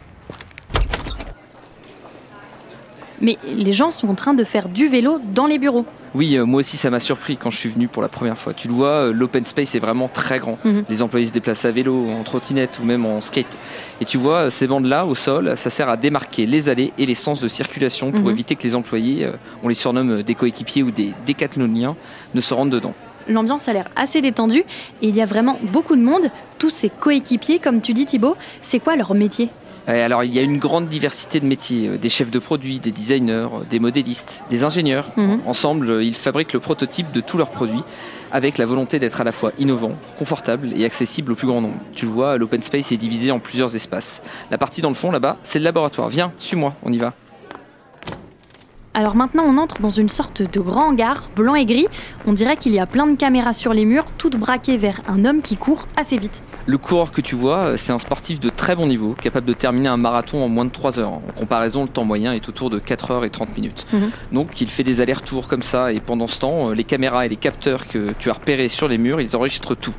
Mais 3.22 3.38
les 3.56 3.74
gens 3.74 3.92
sont 3.92 4.08
en 4.08 4.16
train 4.16 4.34
de 4.34 4.44
faire 4.44 4.70
du 4.70 4.88
vélo 4.88 5.20
dans 5.34 5.46
les 5.46 5.60
bureaux. 5.60 5.86
Oui, 6.16 6.38
euh, 6.38 6.46
moi 6.46 6.62
aussi 6.62 6.78
ça 6.78 6.90
m'a 6.90 7.00
surpris 7.00 7.38
quand 7.38 7.50
je 7.50 7.58
suis 7.58 7.70
venu 7.70 7.88
pour 7.88 8.02
la 8.02 8.08
première 8.08 8.38
fois. 8.38 8.54
Tu 8.54 8.68
le 8.68 8.74
vois, 8.74 8.88
euh, 8.90 9.14
l'open 9.14 9.46
space 9.46 9.76
est 9.76 9.80
vraiment 9.80 10.08
très 10.08 10.40
grand. 10.40 10.58
Mhm. 10.64 10.86
Les 10.90 11.02
employés 11.02 11.28
se 11.28 11.32
déplacent 11.32 11.66
à 11.66 11.72
vélo, 11.72 12.10
en 12.10 12.24
trottinette 12.24 12.80
ou 12.82 12.86
même 12.86 13.06
en 13.06 13.22
skate. 13.22 13.58
Et 14.02 14.06
tu 14.06 14.18
vois, 14.18 14.36
euh, 14.36 14.50
ces 14.50 14.68
bandes-là 14.68 15.06
au 15.06 15.16
sol, 15.16 15.56
ça 15.56 15.70
sert 15.70 15.90
à 15.90 15.98
démarquer 15.98 16.46
les 16.46 16.70
allées 16.70 16.94
et 16.98 17.06
les 17.06 17.16
sens 17.16 17.42
de 17.42 17.48
circulation 17.48 18.12
pour 18.12 18.26
mhm. 18.26 18.32
éviter 18.32 18.56
que 18.56 18.64
les 18.64 18.76
employés, 18.76 19.28
on 19.64 19.68
les 19.68 19.76
surnomme 19.76 20.24
des 20.24 20.36
coéquipiers 20.36 20.84
ou 20.84 20.92
des 20.92 21.14
décathloniens, 21.26 21.96
ne 22.34 22.42
se 22.42 22.54
rendent 22.54 22.72
dedans. 22.72 22.94
l'ambiance 23.28 23.68
a 23.68 23.74
l'air 23.74 23.90
assez 23.96 24.22
détendue 24.22 24.64
et 25.02 25.10
il 25.10 25.16
y 25.16 25.22
a 25.22 25.26
vraiment 25.26 25.60
beaucoup 25.72 25.96
de 25.96 26.02
monde, 26.02 26.32
tous 26.58 26.72
ces 26.72 26.90
coéquipiers, 26.90 27.60
comme 27.60 27.82
tu 27.82 27.94
dis 27.94 28.06
Thibaut. 28.06 28.36
C'est 28.62 28.80
quoi 28.80 28.96
leur 28.96 29.14
métier? 29.14 29.50
Alors 29.88 30.24
il 30.24 30.34
y 30.34 30.40
a 30.40 30.42
une 30.42 30.60
grande 30.60 30.88
diversité 30.88 31.40
de 31.40 31.46
métiers, 31.46 31.98
des 31.98 32.10
chefs 32.10 32.32
de 32.32 32.40
produits, 32.40 32.80
des 32.80 32.92
designers, 32.92 33.48
des 33.70 33.80
modélistes, 33.80 34.44
des 34.50 34.64
ingénieurs. 34.64 35.08
Mhm. 35.18 35.42
Ensemble, 35.46 36.04
ils 36.04 36.16
fabriquent 36.16 36.54
le 36.54 36.60
prototype 36.60 37.12
de 37.12 37.22
tous 37.22 37.38
leurs 37.38 37.50
produits 37.50 37.84
avec 38.32 38.58
la 38.58 38.66
volonté 38.66 39.00
d'être 39.00 39.22
à 39.22 39.24
la 39.24 39.32
fois 39.32 39.52
innovant, 39.58 39.94
confortable 40.18 40.72
et 40.76 40.86
accessible 40.86 41.32
au 41.32 41.36
plus 41.36 41.48
grand 41.48 41.62
nombre. 41.62 41.78
Tu 41.96 42.06
le 42.06 42.12
vois, 42.12 42.38
l'open 42.38 42.62
space 42.62 42.92
est 42.92 42.98
divisé 42.98 43.32
en 43.32 43.40
plusieurs 43.40 43.76
espaces. 43.76 44.22
La 44.52 44.58
partie 44.58 44.82
dans 44.82 44.90
le 44.90 44.96
fond 44.96 45.12
là-bas, 45.12 45.38
c'est 45.44 45.60
le 45.60 45.66
laboratoire. 45.66 46.10
Viens, 46.10 46.32
suis-moi, 46.38 46.76
on 46.84 46.94
y 46.94 46.98
va. 46.98 47.14
Alors 48.94 49.16
maintenant, 49.16 49.44
on 49.46 49.58
entre 49.58 49.82
dans 49.82 49.90
une 49.90 50.10
sorte 50.10 50.42
de 50.42 50.60
grand 50.60 50.90
hangar, 50.90 51.30
blanc 51.36 51.56
et 51.56 51.66
gris. 51.66 51.88
On 52.26 52.34
dirait 52.34 52.58
qu'il 52.58 52.72
y 52.74 52.80
a 52.80 52.86
plein 52.86 53.08
de 53.08 53.16
caméras 53.16 53.54
sur 53.54 53.74
les 53.74 53.86
murs, 53.86 54.06
toutes 54.18 54.36
braquées 54.36 54.78
vers 54.78 55.02
un 55.08 55.26
homme 55.26 55.42
qui 55.42 55.58
court 55.58 55.88
assez 55.96 56.18
vite. 56.18 56.42
Le 56.66 56.78
coureur 56.78 57.12
que 57.12 57.22
tu 57.22 57.36
vois, 57.36 57.78
c'est 57.78 57.94
un 57.94 58.00
sportif 58.00 58.40
de 58.40 58.50
très 58.50 58.76
bon 58.76 58.88
niveau, 58.88 59.16
capable 59.20 59.46
de 59.48 59.54
terminer 59.54 59.90
un 59.90 59.98
marathon 59.98 60.44
en 60.44 60.50
moins 60.50 60.66
de 60.66 60.72
3 60.72 61.00
heures. 61.00 61.14
En 61.14 61.22
comparaison, 61.36 61.84
le 61.84 61.90
temps 61.90 62.04
moyen 62.04 62.34
est 62.34 62.50
autour 62.50 62.70
de 62.70 62.80
4 62.80 63.12
heures 63.12 63.26
et 63.26 63.30
30 63.30 63.56
minutes. 63.56 63.86
Mhm. 63.94 64.12
Donc 64.32 64.60
il 64.62 64.70
fait 64.70 64.84
des 64.84 65.02
allers-retours 65.02 65.48
comme 65.48 65.64
ça, 65.64 65.94
et 65.94 66.00
pendant 66.00 66.28
ce 66.28 66.40
temps, 66.40 66.72
les 66.72 66.84
caméras 66.84 67.26
et 67.26 67.30
les 67.30 67.36
capteurs 67.36 67.88
que 67.88 68.14
tu 68.18 68.30
as 68.30 68.34
repérés 68.34 68.70
sur 68.70 68.88
les 68.88 68.98
murs, 68.98 69.22
ils 69.22 69.36
enregistrent 69.36 69.76
tout. 69.76 69.96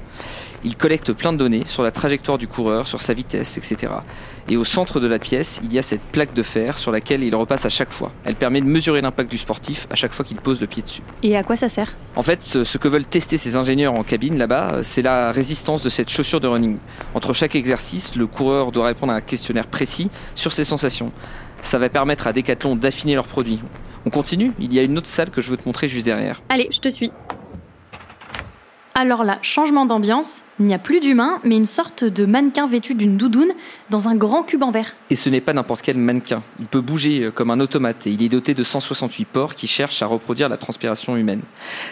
Il 0.64 0.76
collecte 0.76 1.12
plein 1.12 1.33
de 1.33 1.38
données 1.38 1.62
sur 1.67 1.83
la 1.83 1.90
trajectoire 1.90 2.37
du 2.37 2.47
coureur, 2.47 2.87
sur 2.87 3.00
sa 3.00 3.14
vitesse, 3.14 3.57
etc. 3.57 3.93
Et 4.49 4.57
au 4.57 4.64
centre 4.64 5.00
de 5.00 5.07
la 5.07 5.19
pièce, 5.19 5.61
il 5.64 5.73
y 5.73 5.79
a 5.79 5.83
cette 5.83 6.02
plaque 6.02 6.35
de 6.35 6.43
fer 6.43 6.76
sur 6.76 6.93
laquelle 6.93 7.23
il 7.23 7.35
repasse 7.35 7.64
à 7.64 7.69
chaque 7.69 7.93
fois. 7.93 8.12
Elle 8.25 8.35
permet 8.35 8.61
de 8.61 8.67
mesurer 8.67 9.00
l'impact 9.00 9.31
du 9.31 9.38
sportif 9.38 9.87
à 9.90 9.95
chaque 9.95 10.12
fois 10.12 10.25
qu'il 10.25 10.37
pose 10.37 10.61
le 10.61 10.67
pied 10.67 10.83
dessus. 10.83 11.02
Et 11.23 11.37
à 11.37 11.43
quoi 11.43 11.57
ça 11.57 11.69
sert? 11.69 11.95
En 12.17 12.23
fait, 12.23 12.43
ce, 12.43 12.64
ce 12.64 12.76
que 12.79 12.88
veulent 12.88 13.07
tester 13.07 13.38
ces 13.38 13.57
ingénieurs 13.57 13.95
en 13.95 14.02
cabine 14.02 14.37
là-bas, 14.37 14.81
c'est 14.83 15.02
la 15.02 15.33
résistance 15.33 15.83
de 15.83 15.88
cette 15.88 16.11
chaussure 16.11 16.40
de 16.40 16.49
running. 16.49 16.76
Entre 17.14 17.33
chaque 17.33 17.55
exercice, 17.55 18.14
le 18.14 18.26
coureur 18.26 18.73
doit 18.73 18.87
répondre 18.87 19.12
à 19.12 19.17
un 19.17 19.21
questionnaire 19.21 19.67
précis 19.67 20.11
sur 20.35 20.52
ses 20.52 20.64
sensations. 20.64 21.12
Ça 21.62 21.79
va 21.79 21.88
permettre 21.88 22.26
à 22.26 22.33
Decathlon 22.33 22.76
d'affiner 22.76 23.14
leurs 23.14 23.26
produits. 23.26 23.61
On 24.07 24.11
continue? 24.11 24.52
Il 24.59 24.73
y 24.73 24.79
a 24.79 24.83
une 24.83 24.97
autre 24.99 25.09
salle 25.09 25.31
que 25.31 25.40
je 25.40 25.50
veux 25.50 25.57
te 25.57 25.67
montrer 25.67 25.88
juste 25.88 26.07
derrière. 26.07 26.43
Allez, 26.49 26.69
je 26.73 26.81
te 26.81 26.88
suis. 26.88 27.12
Alors 29.00 29.25
là, 29.25 29.38
changement 29.40 29.87
d'ambiance, 29.87 30.42
il 30.59 30.66
n'y 30.66 30.75
a 30.75 30.78
plus 30.78 31.00
d'humain, 31.00 31.40
mais 31.42 31.57
une 31.57 31.64
sorte 31.64 32.04
de 32.04 32.26
mannequin 32.26 32.66
vêtu 32.66 32.95
d'une 32.95 33.16
doudoune 33.16 33.52
dans 33.88 34.09
un 34.09 34.14
grand 34.14 34.42
cube 34.42 34.62
en 34.62 34.71
verre. 34.71 34.95
Et 35.09 35.16
ce 35.16 35.30
n'est 35.30 35.40
pas 35.40 35.54
n'importe 35.54 35.80
quel 35.80 35.97
mannequin. 35.97 36.42
Il 36.59 36.66
peut 36.66 36.83
bouger 36.83 37.23
euh, 37.23 37.30
comme 37.30 37.50
un 37.50 37.61
automate 37.61 38.07
et 38.07 38.11
il 38.11 38.23
est 38.23 38.28
doté 38.28 38.52
de 38.52 38.62
168 38.62 39.25
pores 39.25 39.54
qui 39.54 39.66
cherchent 39.66 40.02
à 40.02 40.07
reproduire 40.07 40.50
la 40.50 40.59
transpiration 40.59 41.16
humaine. 41.16 41.40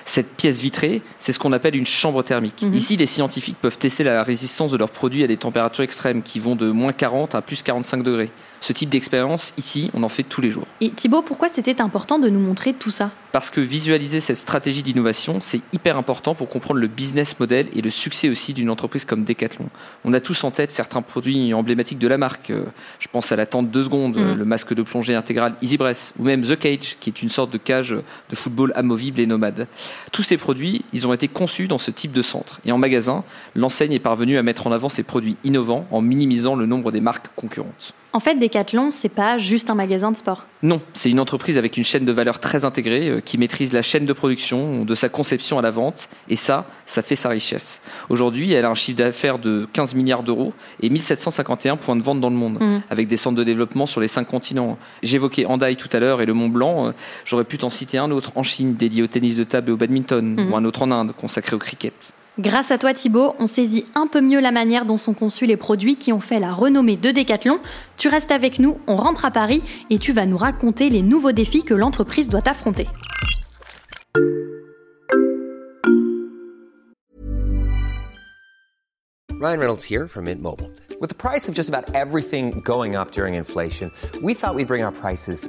Cette 0.04 0.36
pièce 0.36 0.60
vitrée, 0.60 1.00
c'est 1.18 1.32
ce 1.32 1.38
qu'on 1.38 1.54
appelle 1.54 1.76
une 1.76 1.86
chambre 1.86 2.22
thermique. 2.22 2.62
Mhm. 2.62 2.74
Ici, 2.74 2.98
les 2.98 3.06
scientifiques 3.06 3.56
peuvent 3.58 3.78
tester 3.78 4.04
la 4.04 4.22
résistance 4.22 4.70
de 4.70 4.76
leurs 4.76 4.90
produits 4.90 5.24
à 5.24 5.26
des 5.26 5.38
températures 5.38 5.84
extrêmes 5.84 6.22
qui 6.22 6.40
vont 6.40 6.56
de 6.56 6.70
moins 6.70 6.92
40 6.92 7.34
à 7.34 7.40
plus 7.40 7.62
45 7.62 8.02
degrés. 8.02 8.28
Ce 8.60 8.72
type 8.72 8.90
d'expérience, 8.90 9.54
ici, 9.56 9.90
on 9.94 10.02
en 10.02 10.08
fait 10.08 10.22
tous 10.24 10.40
les 10.40 10.50
jours. 10.50 10.64
Et 10.80 10.90
Thibaut, 10.90 11.22
pourquoi 11.22 11.48
c'était 11.48 11.80
important 11.80 12.18
de 12.18 12.28
nous 12.28 12.40
montrer 12.40 12.72
tout 12.74 12.90
ça? 12.90 13.10
Parce 13.30 13.50
que 13.50 13.60
visualiser 13.60 14.20
cette 14.20 14.38
stratégie 14.38 14.82
d'innovation, 14.82 15.36
c'est 15.40 15.60
hyper 15.72 15.96
important 15.96 16.34
pour 16.34 16.48
comprendre 16.48 16.80
le 16.80 16.88
business 16.88 17.38
model 17.38 17.68
et 17.74 17.82
le 17.82 17.90
succès 17.90 18.28
aussi 18.28 18.54
d'une 18.54 18.70
entreprise 18.70 19.04
comme 19.04 19.22
Decathlon. 19.24 19.66
On 20.04 20.12
a 20.12 20.20
tous 20.20 20.42
en 20.44 20.50
tête 20.50 20.72
certains 20.72 21.02
produits 21.02 21.52
emblématiques 21.54 21.98
de 21.98 22.08
la 22.08 22.18
marque. 22.18 22.50
Euh, 22.50 22.64
Je 22.98 23.06
pense 23.12 23.30
à 23.32 23.36
la 23.36 23.46
tente 23.46 23.70
2 23.70 23.84
secondes, 23.84 24.16
Mhm. 24.16 24.22
euh, 24.22 24.34
le 24.34 24.44
masque 24.44 24.74
de 24.74 24.82
plongée 24.82 25.14
intégral 25.14 25.54
EasyBress, 25.62 26.14
ou 26.18 26.24
même 26.24 26.42
The 26.42 26.58
Cage, 26.58 26.96
qui 27.00 27.10
est 27.10 27.22
une 27.22 27.28
sorte 27.28 27.52
de 27.52 27.58
cage 27.58 27.90
de 28.30 28.36
football 28.36 28.72
amovible 28.74 29.20
et 29.20 29.26
nomade. 29.26 29.68
Tous 30.10 30.22
ces 30.22 30.36
produits, 30.36 30.84
ils 30.92 31.06
ont 31.06 31.12
été 31.12 31.28
conçus 31.28 31.68
dans 31.68 31.78
ce 31.78 31.90
type 31.90 32.12
de 32.12 32.22
centre. 32.22 32.60
Et 32.64 32.72
en 32.72 32.78
magasin, 32.78 33.24
l'enseigne 33.54 33.92
est 33.92 33.98
parvenue 34.00 34.36
à 34.38 34.42
mettre 34.42 34.66
en 34.66 34.72
avant 34.72 34.88
ses 34.88 35.02
produits 35.04 35.36
innovants 35.44 35.86
en 35.90 36.00
minimisant 36.00 36.56
le 36.56 36.66
nombre 36.66 36.90
des 36.92 37.00
marques 37.00 37.26
concurrentes. 37.36 37.92
En 38.14 38.20
fait, 38.20 38.36
Decathlon, 38.36 38.90
c'est 38.90 39.10
pas 39.10 39.36
juste 39.36 39.68
un 39.68 39.74
magasin 39.74 40.10
de 40.10 40.16
sport. 40.16 40.46
Non, 40.62 40.80
c'est 40.94 41.10
une 41.10 41.20
entreprise 41.20 41.58
avec 41.58 41.76
une 41.76 41.84
chaîne 41.84 42.06
de 42.06 42.10
valeur 42.12 42.40
très 42.40 42.64
intégrée 42.64 43.08
euh, 43.10 43.20
qui 43.20 43.36
maîtrise 43.36 43.74
la 43.74 43.82
chaîne 43.82 44.06
de 44.06 44.12
production, 44.14 44.84
de 44.86 44.94
sa 44.94 45.10
conception 45.10 45.58
à 45.58 45.62
la 45.62 45.70
vente, 45.70 46.08
et 46.30 46.34
ça, 46.36 46.64
ça 46.86 47.02
fait 47.02 47.16
sa 47.16 47.28
richesse. 47.28 47.82
Aujourd'hui, 48.08 48.50
elle 48.52 48.64
a 48.64 48.70
un 48.70 48.74
chiffre 48.74 48.96
d'affaires 48.96 49.38
de 49.38 49.68
15 49.74 49.94
milliards 49.94 50.22
d'euros 50.22 50.54
et 50.80 50.88
1751 50.88 51.76
points 51.76 51.96
de 51.96 52.02
vente 52.02 52.20
dans 52.20 52.30
le 52.30 52.36
monde, 52.36 52.58
Mhm. 52.58 52.80
avec 52.88 53.08
des 53.08 53.18
centres 53.18 53.36
de 53.36 53.44
développement 53.44 53.84
sur 53.84 54.00
les 54.00 54.08
cinq 54.08 54.26
continents. 54.26 54.78
J'évoquais 55.02 55.44
Andai 55.44 55.76
tout 55.76 55.90
à 55.92 56.00
l'heure 56.00 56.22
et 56.22 56.26
le 56.26 56.32
Mont 56.32 56.48
Blanc, 56.48 56.86
euh, 56.88 56.92
j'aurais 57.26 57.44
pu 57.44 57.58
t'en 57.58 57.70
citer 57.70 57.98
un 57.98 58.10
autre 58.10 58.32
en 58.36 58.42
Chine 58.42 58.74
dédié 58.74 59.02
au 59.02 59.06
tennis 59.06 59.36
de 59.36 59.44
table 59.44 59.68
et 59.68 59.72
au 59.72 59.76
badminton, 59.76 60.34
Mhm. 60.34 60.50
ou 60.52 60.56
un 60.56 60.64
autre 60.64 60.80
en 60.82 60.90
Inde 60.90 61.12
consacré 61.14 61.54
au 61.54 61.58
cricket. 61.58 62.14
Grâce 62.38 62.70
à 62.70 62.78
toi 62.78 62.94
Thibaut, 62.94 63.34
on 63.40 63.48
saisit 63.48 63.84
un 63.96 64.06
peu 64.06 64.20
mieux 64.20 64.38
la 64.38 64.52
manière 64.52 64.84
dont 64.84 64.96
sont 64.96 65.12
conçus 65.12 65.46
les 65.46 65.56
produits 65.56 65.96
qui 65.96 66.12
ont 66.12 66.20
fait 66.20 66.38
la 66.38 66.52
renommée 66.52 66.96
de 66.96 67.10
Decathlon. 67.10 67.58
Tu 67.96 68.06
restes 68.06 68.30
avec 68.30 68.60
nous, 68.60 68.78
on 68.86 68.94
rentre 68.94 69.24
à 69.24 69.32
Paris 69.32 69.60
et 69.90 69.98
tu 69.98 70.12
vas 70.12 70.24
nous 70.24 70.36
raconter 70.36 70.88
les 70.88 71.02
nouveaux 71.02 71.32
défis 71.32 71.64
que 71.64 71.74
l'entreprise 71.74 72.28
doit 72.28 72.48
affronter. 72.48 72.86
Ryan 79.40 79.58
Reynolds 79.58 79.84
here 79.84 80.06
from 80.06 80.24
Mint 80.24 80.40
Mobile. 80.40 80.70
With 81.00 81.10
the 81.10 81.16
price 81.16 81.48
of 81.48 81.56
just 81.56 81.68
about 81.68 81.92
everything 81.94 82.60
going 82.64 82.94
up 82.94 83.12
during 83.12 83.34
inflation, 83.34 83.90
we 84.22 84.34
thought 84.34 84.54
we'd 84.54 84.68
bring 84.68 84.84
our 84.84 84.92
prices 84.92 85.48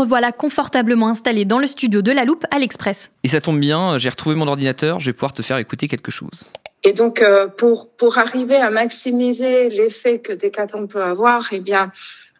revoilà 0.00 0.32
confortablement 0.32 1.08
installés 1.08 1.44
dans 1.44 1.58
le 1.58 1.66
studio 1.66 2.02
de 2.02 2.12
la 2.12 2.24
Loupe 2.24 2.44
à 2.50 2.58
l'Express. 2.58 3.12
Et 3.22 3.28
ça 3.28 3.40
tombe 3.40 3.58
bien, 3.58 3.98
j'ai 3.98 4.08
retrouvé 4.08 4.34
mon 4.34 4.48
ordinateur, 4.48 5.00
je 5.00 5.06
vais 5.06 5.12
pouvoir 5.12 5.32
te 5.32 5.42
faire 5.42 5.58
écouter 5.58 5.88
quelque 5.88 6.10
chose. 6.10 6.46
Et 6.82 6.92
donc, 6.92 7.20
euh, 7.20 7.46
pour, 7.46 7.90
pour 7.90 8.18
arriver 8.18 8.56
à 8.56 8.70
maximiser 8.70 9.68
l'effet 9.68 10.18
que 10.18 10.32
Decathlon 10.32 10.86
peut 10.86 11.02
avoir, 11.02 11.48
eh 11.52 11.60
bien, 11.60 11.92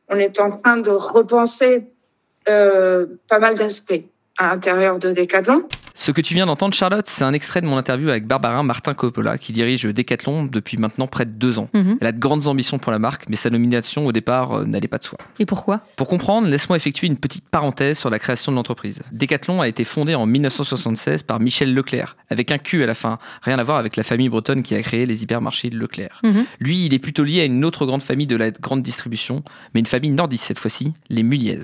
on 0.08 0.16
est 0.16 0.40
en 0.40 0.56
train 0.56 0.78
de 0.78 0.90
repenser 0.90 1.84
euh, 2.48 3.06
pas 3.28 3.38
mal 3.38 3.54
d'aspects 3.54 4.02
à 4.40 4.46
l'intérieur 4.46 4.98
de 4.98 5.12
Decathlon. 5.12 5.62
Ce 5.94 6.12
que 6.12 6.22
tu 6.22 6.32
viens 6.32 6.46
d'entendre, 6.46 6.72
Charlotte, 6.72 7.06
c'est 7.06 7.24
un 7.24 7.34
extrait 7.34 7.60
de 7.60 7.66
mon 7.66 7.76
interview 7.76 8.08
avec 8.08 8.26
Barbara 8.26 8.62
Martin 8.62 8.94
Coppola, 8.94 9.36
qui 9.36 9.52
dirige 9.52 9.82
Decathlon 9.82 10.44
depuis 10.44 10.78
maintenant 10.78 11.06
près 11.06 11.26
de 11.26 11.32
deux 11.32 11.58
ans. 11.58 11.68
Mhm. 11.74 11.98
Elle 12.00 12.06
a 12.06 12.12
de 12.12 12.18
grandes 12.18 12.46
ambitions 12.46 12.78
pour 12.78 12.90
la 12.90 12.98
marque, 12.98 13.28
mais 13.28 13.36
sa 13.36 13.50
nomination 13.50 14.06
au 14.06 14.12
départ 14.12 14.52
euh, 14.52 14.64
n'allait 14.64 14.88
pas 14.88 14.96
de 14.96 15.04
soi. 15.04 15.18
Et 15.38 15.44
pourquoi? 15.44 15.80
Pour 15.96 16.08
comprendre, 16.08 16.48
laisse-moi 16.48 16.78
effectuer 16.78 17.06
une 17.06 17.18
petite 17.18 17.44
parenthèse 17.50 17.98
sur 17.98 18.08
la 18.08 18.18
création 18.18 18.50
de 18.50 18.56
l'entreprise. 18.56 19.02
Decathlon 19.12 19.60
a 19.60 19.68
été 19.68 19.84
fondé 19.84 20.14
en 20.14 20.24
1976 20.24 21.22
par 21.24 21.38
Michel 21.38 21.74
Leclerc, 21.74 22.16
avec 22.30 22.50
un 22.50 22.56
Q 22.56 22.82
à 22.82 22.86
la 22.86 22.94
fin, 22.94 23.18
rien 23.42 23.58
à 23.58 23.62
voir 23.62 23.76
avec 23.76 23.96
la 23.96 24.02
famille 24.02 24.30
bretonne 24.30 24.62
qui 24.62 24.74
a 24.74 24.82
créé 24.82 25.04
les 25.04 25.22
hypermarchés 25.22 25.68
Leclerc. 25.68 26.20
Mhm. 26.22 26.46
Lui, 26.60 26.86
il 26.86 26.94
est 26.94 26.98
plutôt 26.98 27.24
lié 27.24 27.42
à 27.42 27.44
une 27.44 27.62
autre 27.62 27.84
grande 27.84 28.02
famille 28.02 28.26
de 28.26 28.36
la 28.36 28.50
grande 28.50 28.82
distribution, 28.82 29.42
mais 29.74 29.80
une 29.80 29.86
famille 29.86 30.12
nordiste 30.12 30.44
cette 30.44 30.58
fois-ci, 30.58 30.94
les 31.10 31.22
Muliez. 31.22 31.58